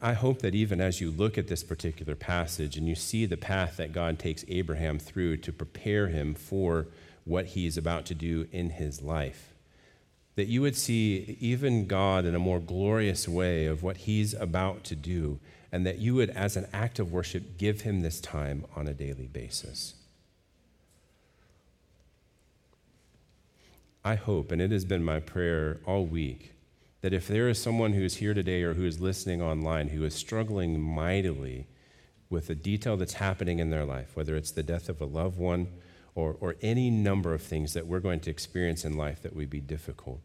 I 0.00 0.14
hope 0.14 0.40
that 0.40 0.54
even 0.54 0.80
as 0.80 1.00
you 1.00 1.10
look 1.10 1.36
at 1.36 1.48
this 1.48 1.62
particular 1.62 2.14
passage 2.14 2.76
and 2.76 2.88
you 2.88 2.94
see 2.94 3.26
the 3.26 3.36
path 3.36 3.76
that 3.76 3.92
God 3.92 4.18
takes 4.18 4.44
Abraham 4.48 4.98
through 4.98 5.38
to 5.38 5.52
prepare 5.52 6.08
him 6.08 6.34
for 6.34 6.86
what 7.24 7.46
he 7.46 7.66
is 7.66 7.76
about 7.76 8.06
to 8.06 8.14
do 8.14 8.46
in 8.52 8.70
his 8.70 9.02
life, 9.02 9.54
that 10.36 10.46
you 10.46 10.62
would 10.62 10.76
see 10.76 11.36
even 11.40 11.86
God 11.86 12.24
in 12.24 12.34
a 12.34 12.38
more 12.38 12.60
glorious 12.60 13.28
way 13.28 13.66
of 13.66 13.82
what 13.82 13.98
he's 13.98 14.32
about 14.34 14.84
to 14.84 14.96
do, 14.96 15.38
and 15.72 15.86
that 15.86 15.98
you 15.98 16.14
would, 16.14 16.30
as 16.30 16.56
an 16.56 16.66
act 16.72 16.98
of 16.98 17.12
worship, 17.12 17.58
give 17.58 17.82
him 17.82 18.00
this 18.00 18.20
time 18.20 18.64
on 18.74 18.88
a 18.88 18.94
daily 18.94 19.26
basis. 19.26 19.94
I 24.04 24.14
hope, 24.14 24.50
and 24.50 24.62
it 24.62 24.70
has 24.70 24.86
been 24.86 25.04
my 25.04 25.20
prayer 25.20 25.78
all 25.84 26.06
week, 26.06 26.54
that 27.02 27.12
if 27.12 27.28
there 27.28 27.48
is 27.48 27.60
someone 27.60 27.92
who 27.92 28.02
is 28.02 28.16
here 28.16 28.32
today 28.32 28.62
or 28.62 28.74
who 28.74 28.84
is 28.84 29.00
listening 29.00 29.42
online 29.42 29.88
who 29.88 30.04
is 30.04 30.14
struggling 30.14 30.80
mightily 30.80 31.66
with 32.30 32.46
the 32.46 32.54
detail 32.54 32.96
that's 32.96 33.14
happening 33.14 33.58
in 33.58 33.70
their 33.70 33.84
life, 33.84 34.12
whether 34.14 34.36
it's 34.36 34.52
the 34.52 34.62
death 34.62 34.88
of 34.88 35.00
a 35.00 35.06
loved 35.06 35.38
one 35.38 35.68
or, 36.14 36.36
or 36.40 36.56
any 36.62 36.90
number 36.90 37.34
of 37.34 37.42
things 37.42 37.74
that 37.74 37.86
we're 37.86 38.00
going 38.00 38.20
to 38.20 38.30
experience 38.30 38.84
in 38.84 38.96
life 38.96 39.20
that 39.22 39.36
would 39.36 39.50
be 39.50 39.60
difficult, 39.60 40.20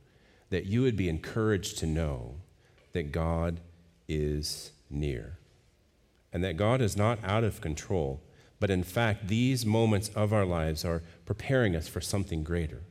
that 0.50 0.66
you 0.66 0.82
would 0.82 0.96
be 0.96 1.10
encouraged 1.10 1.78
to 1.78 1.86
know 1.86 2.36
that 2.94 3.12
God 3.12 3.60
is 4.08 4.72
near 4.90 5.38
and 6.32 6.44
that 6.44 6.58
God 6.58 6.82
is 6.82 6.96
not 6.96 7.20
out 7.24 7.44
of 7.44 7.62
control, 7.62 8.22
but 8.60 8.70
in 8.70 8.84
fact, 8.84 9.28
these 9.28 9.66
moments 9.66 10.10
of 10.10 10.32
our 10.32 10.46
lives 10.46 10.86
are 10.86 11.04
preparing 11.26 11.76
us 11.76 11.88
for 11.90 12.00
something 12.00 12.44
greater 12.44 12.82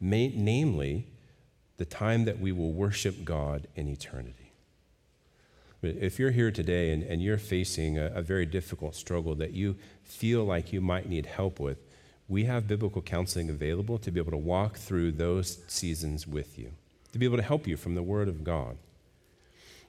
namely, 0.00 1.06
the 1.76 1.84
time 1.84 2.24
that 2.24 2.40
we 2.40 2.52
will 2.52 2.72
worship 2.72 3.24
God 3.24 3.66
in 3.74 3.88
eternity. 3.88 4.52
If 5.80 6.18
you're 6.18 6.32
here 6.32 6.50
today 6.50 6.92
and, 6.92 7.04
and 7.04 7.22
you're 7.22 7.38
facing 7.38 7.98
a, 7.98 8.06
a 8.06 8.22
very 8.22 8.46
difficult 8.46 8.96
struggle 8.96 9.36
that 9.36 9.52
you 9.52 9.76
feel 10.02 10.44
like 10.44 10.72
you 10.72 10.80
might 10.80 11.08
need 11.08 11.26
help 11.26 11.60
with, 11.60 11.78
we 12.28 12.44
have 12.44 12.66
biblical 12.66 13.00
counseling 13.00 13.48
available 13.48 13.96
to 13.98 14.10
be 14.10 14.20
able 14.20 14.32
to 14.32 14.36
walk 14.36 14.76
through 14.76 15.12
those 15.12 15.58
seasons 15.68 16.26
with 16.26 16.58
you, 16.58 16.72
to 17.12 17.18
be 17.18 17.24
able 17.24 17.36
to 17.36 17.42
help 17.42 17.66
you 17.66 17.76
from 17.76 17.94
the 17.94 18.02
Word 18.02 18.28
of 18.28 18.42
God. 18.44 18.76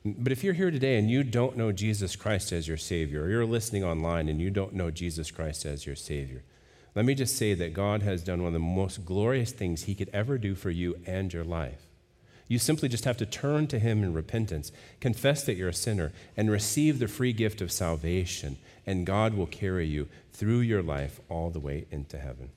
But 0.06 0.32
if 0.32 0.44
you're 0.44 0.54
here 0.54 0.72
today 0.72 0.98
and 0.98 1.10
you 1.10 1.24
don't 1.24 1.58
know 1.58 1.74
Jesus 1.74 2.16
Christ 2.16 2.54
as 2.54 2.68
your 2.68 2.78
Savior, 2.78 3.24
or 3.24 3.30
you're 3.30 3.46
listening 3.46 3.84
online 3.84 4.30
and 4.30 4.40
you 4.40 4.50
don't 4.50 4.74
know 4.74 4.92
Jesus 4.92 5.30
Christ 5.32 5.66
as 5.66 5.86
your 5.86 5.98
Savior, 5.98 6.44
let 6.96 7.06
me 7.06 7.14
just 7.14 7.38
say 7.38 7.54
that 7.54 7.74
God 7.74 8.02
has 8.02 8.24
done 8.24 8.40
one 8.40 8.48
of 8.48 8.54
the 8.54 8.60
most 8.60 9.06
glorious 9.06 9.52
things 9.52 9.84
He 9.84 9.96
could 9.96 10.10
ever 10.12 10.38
do 10.38 10.56
for 10.56 10.70
you 10.70 10.96
and 11.06 11.32
your 11.32 11.44
life. 11.44 11.86
You 12.48 12.58
simply 12.58 12.90
just 12.90 13.06
have 13.06 13.18
to 13.18 13.28
turn 13.28 13.68
to 13.68 13.80
Him 13.80 14.04
in 14.04 14.14
repentance, 14.14 14.72
confess 15.00 15.44
that 15.44 15.56
you're 15.56 15.70
a 15.70 15.74
sinner, 15.74 16.12
and 16.36 16.50
receive 16.50 16.98
the 16.98 17.08
free 17.08 17.32
gift 17.32 17.62
of 17.62 17.72
salvation, 17.72 18.58
and 18.88 19.06
God 19.06 19.36
will 19.36 19.46
carry 19.46 19.86
you 19.86 20.08
through 20.34 20.60
your 20.62 20.82
life 20.82 21.20
all 21.30 21.52
the 21.52 21.60
way 21.60 21.86
into 21.92 22.18
heaven. 22.18 22.50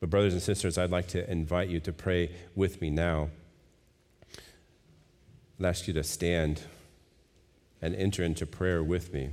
But, 0.00 0.10
brothers 0.10 0.32
and 0.32 0.42
sisters, 0.42 0.76
I'd 0.76 0.90
like 0.90 1.08
to 1.08 1.30
invite 1.30 1.68
you 1.68 1.80
to 1.80 1.92
pray 1.92 2.30
with 2.56 2.80
me 2.80 2.90
now. 2.90 3.30
I'd 5.58 5.66
ask 5.66 5.86
you 5.86 5.94
to 5.94 6.04
stand 6.04 6.62
and 7.80 7.94
enter 7.94 8.22
into 8.22 8.46
prayer 8.46 8.82
with 8.82 9.12
me. 9.12 9.30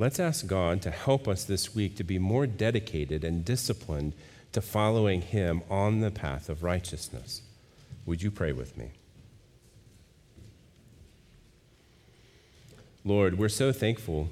Let's 0.00 0.18
ask 0.18 0.46
God 0.46 0.80
to 0.80 0.90
help 0.90 1.28
us 1.28 1.44
this 1.44 1.74
week 1.74 1.98
to 1.98 2.04
be 2.04 2.18
more 2.18 2.46
dedicated 2.46 3.22
and 3.22 3.44
disciplined 3.44 4.14
to 4.52 4.62
following 4.62 5.20
Him 5.20 5.60
on 5.68 6.00
the 6.00 6.10
path 6.10 6.48
of 6.48 6.62
righteousness. 6.62 7.42
Would 8.06 8.22
you 8.22 8.30
pray 8.30 8.52
with 8.52 8.78
me? 8.78 8.92
Lord, 13.04 13.36
we're 13.36 13.50
so 13.50 13.72
thankful 13.72 14.30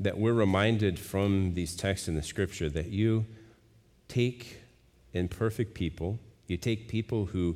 that 0.00 0.18
we're 0.18 0.32
reminded 0.32 0.98
from 0.98 1.54
these 1.54 1.76
texts 1.76 2.08
in 2.08 2.16
the 2.16 2.24
scripture 2.24 2.68
that 2.70 2.86
you 2.86 3.24
take 4.08 4.62
imperfect 5.12 5.74
people, 5.74 6.18
you 6.48 6.56
take 6.56 6.88
people 6.88 7.26
who, 7.26 7.54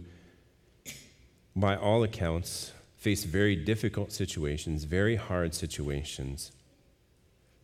by 1.57 1.75
all 1.75 2.05
accounts, 2.05 2.71
face 2.99 3.25
very 3.25 3.57
difficult 3.57 4.13
situations, 4.13 4.85
very 4.85 5.17
hard 5.17 5.55
situations, 5.55 6.53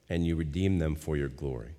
and 0.08 0.24
you 0.26 0.36
redeem 0.36 0.78
them 0.78 0.94
for 0.94 1.16
your 1.16 1.28
glory. 1.28 1.74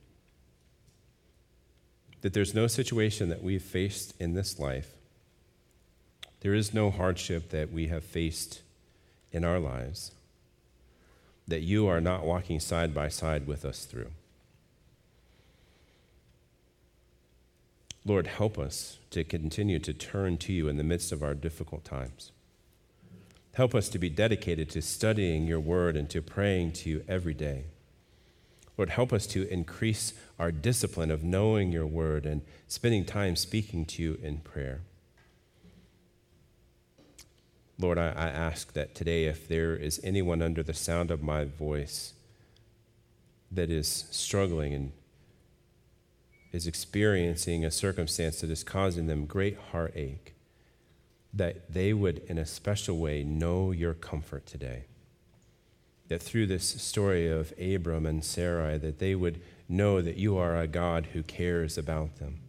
That 2.22 2.34
there's 2.34 2.54
no 2.54 2.68
situation 2.68 3.30
that 3.30 3.44
we've 3.44 3.64
faced 3.64 4.14
in 4.20 4.34
this 4.34 4.60
life, 4.60 4.92
there 6.42 6.54
is 6.54 6.74
no 6.74 6.92
hardship 6.92 7.50
that 7.50 7.72
we 7.72 7.88
have 7.88 8.04
faced 8.04 8.62
in 9.32 9.44
our 9.44 9.60
lives 9.60 10.12
that 11.48 11.62
you 11.62 11.88
are 11.88 12.02
not 12.02 12.26
walking 12.26 12.60
side 12.60 12.94
by 12.94 13.08
side 13.08 13.48
with 13.48 13.66
us 13.66 13.86
through. 13.86 14.12
Lord, 18.04 18.28
help 18.28 18.58
us 18.60 19.00
to 19.12 19.24
continue 19.24 19.80
to 19.80 19.94
turn 19.94 20.38
to 20.38 20.54
you 20.54 20.68
in 20.68 20.78
the 20.78 20.84
midst 20.84 21.12
of 21.12 21.24
our 21.24 21.34
difficult 21.34 21.84
times. 21.84 22.32
Help 23.56 23.74
us 23.74 23.88
to 23.88 23.98
be 23.98 24.10
dedicated 24.10 24.70
to 24.70 24.82
studying 24.82 25.48
your 25.48 25.62
word 25.62 25.96
and 25.96 26.10
to 26.10 26.22
praying 26.22 26.74
to 26.74 26.90
you 26.90 27.06
every 27.08 27.34
day. 27.34 27.64
Lord, 28.78 28.90
help 28.90 29.14
us 29.14 29.26
to 29.28 29.48
increase 29.48 30.14
our 30.38 30.52
discipline 30.52 31.10
of 31.10 31.24
knowing 31.24 31.72
your 31.72 31.88
word 31.88 32.26
and 32.26 32.42
spending 32.68 33.06
time 33.06 33.38
speaking 33.38 33.86
to 33.86 34.04
you 34.04 34.20
in 34.22 34.40
prayer. 34.40 34.82
Lord, 37.80 37.98
I, 37.98 38.08
I, 38.08 38.28
ask 38.28 38.74
that 38.74 38.94
today, 38.94 39.26
if 39.26 39.48
there 39.48 39.74
is 39.74 40.02
anyone 40.04 40.42
under 40.42 40.62
the 40.62 40.74
sound 40.74 41.10
of 41.10 41.24
my 41.24 41.46
voice 41.46 42.14
that 43.50 43.70
is 43.70 44.06
struggling 44.12 44.74
and 44.74 44.92
is 46.52 46.68
experiencing 46.68 47.64
a 47.64 47.72
circumstance 47.72 48.42
that 48.42 48.50
is 48.50 48.64
causing 48.66 49.08
them 49.08 49.26
great 49.26 49.58
heartache, 49.72 50.35
that 51.36 51.74
they 51.74 51.94
would, 51.94 52.20
in 52.28 52.38
a 52.38 52.46
special 52.46 52.98
way, 52.98 53.24
know 53.24 53.72
your 53.72 53.94
comfort 53.94 54.46
today. 54.46 54.86
That 56.08 56.22
through 56.22 56.48
this 56.48 56.82
story 56.82 57.28
of 57.28 57.54
Abram 57.60 58.06
and 58.06 58.24
Sarai, 58.24 58.78
that 58.78 59.00
they 59.00 59.16
would 59.16 59.42
know 59.68 60.02
that 60.02 60.18
you 60.18 60.38
are 60.38 60.56
a 60.56 60.68
God 60.68 61.08
who 61.14 61.24
cares 61.24 61.78
about 61.78 62.18
them. 62.18 62.40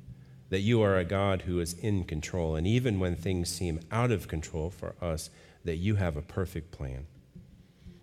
that 0.48 0.60
you 0.60 0.80
are 0.82 0.96
a 0.96 1.04
God 1.04 1.42
who 1.42 1.60
is 1.60 1.74
in 1.74 2.04
control. 2.04 2.54
And 2.54 2.66
even 2.66 3.00
when 3.00 3.16
things 3.16 3.48
seem 3.48 3.80
out 3.90 4.10
of 4.10 4.28
control 4.28 4.70
for 4.70 4.94
us, 5.00 5.30
that 5.64 5.76
you 5.76 5.96
have 5.96 6.16
a 6.16 6.22
perfect 6.22 6.70
plan. 6.70 7.06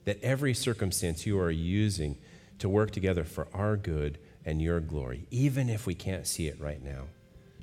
That 0.06 0.22
every 0.22 0.54
circumstance 0.54 1.26
you 1.26 1.40
are 1.40 1.52
using 1.52 2.18
to 2.60 2.68
work 2.68 2.92
together 2.92 3.24
for 3.24 3.48
our 3.54 3.78
good 3.78 4.18
and 4.46 4.62
your 4.62 4.82
glory, 4.82 5.26
even 5.32 5.70
if 5.70 5.88
we 5.88 5.96
can't 5.96 6.28
see 6.28 6.48
it 6.48 6.60
right 6.60 6.84
now, 6.84 7.04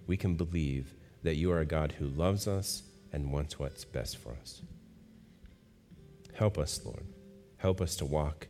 we 0.07 0.17
can 0.17 0.35
believe 0.35 0.95
that 1.23 1.37
you 1.37 1.53
are 1.53 1.61
a 1.61 1.67
God 1.67 1.93
who 1.99 2.07
loves 2.07 2.49
us 2.49 2.83
and 3.13 3.33
wants 3.33 3.59
what's 3.59 3.85
best 3.85 4.17
for 4.17 4.37
us. 4.41 4.63
Help 6.35 6.59
us, 6.59 6.81
Lord. 6.85 7.07
Help 7.59 7.81
us 7.81 7.97
to 7.97 8.05
walk 8.05 8.49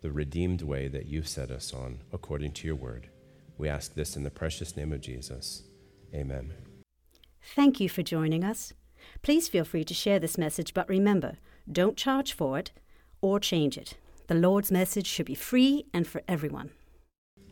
the 0.00 0.10
redeemed 0.10 0.62
way 0.62 0.88
that 0.88 1.06
you've 1.06 1.28
set 1.28 1.50
us 1.50 1.74
on 1.74 2.00
according 2.12 2.52
to 2.52 2.66
your 2.66 2.76
word. 2.76 3.08
We 3.58 3.68
ask 3.68 3.94
this 3.94 4.16
in 4.16 4.22
the 4.22 4.30
precious 4.30 4.76
name 4.76 4.92
of 4.92 5.00
Jesus. 5.00 5.64
Amen. 6.14 6.52
Thank 7.54 7.80
you 7.80 7.88
for 7.88 8.02
joining 8.02 8.44
us. 8.44 8.72
Please 9.22 9.48
feel 9.48 9.64
free 9.64 9.84
to 9.84 9.94
share 9.94 10.18
this 10.18 10.38
message, 10.38 10.74
but 10.74 10.88
remember, 10.88 11.38
don't 11.70 11.96
charge 11.96 12.32
for 12.32 12.58
it 12.58 12.70
or 13.20 13.40
change 13.40 13.76
it. 13.76 13.94
The 14.28 14.34
Lord's 14.34 14.70
message 14.70 15.06
should 15.06 15.26
be 15.26 15.34
free 15.34 15.86
and 15.92 16.06
for 16.06 16.22
everyone. 16.28 16.70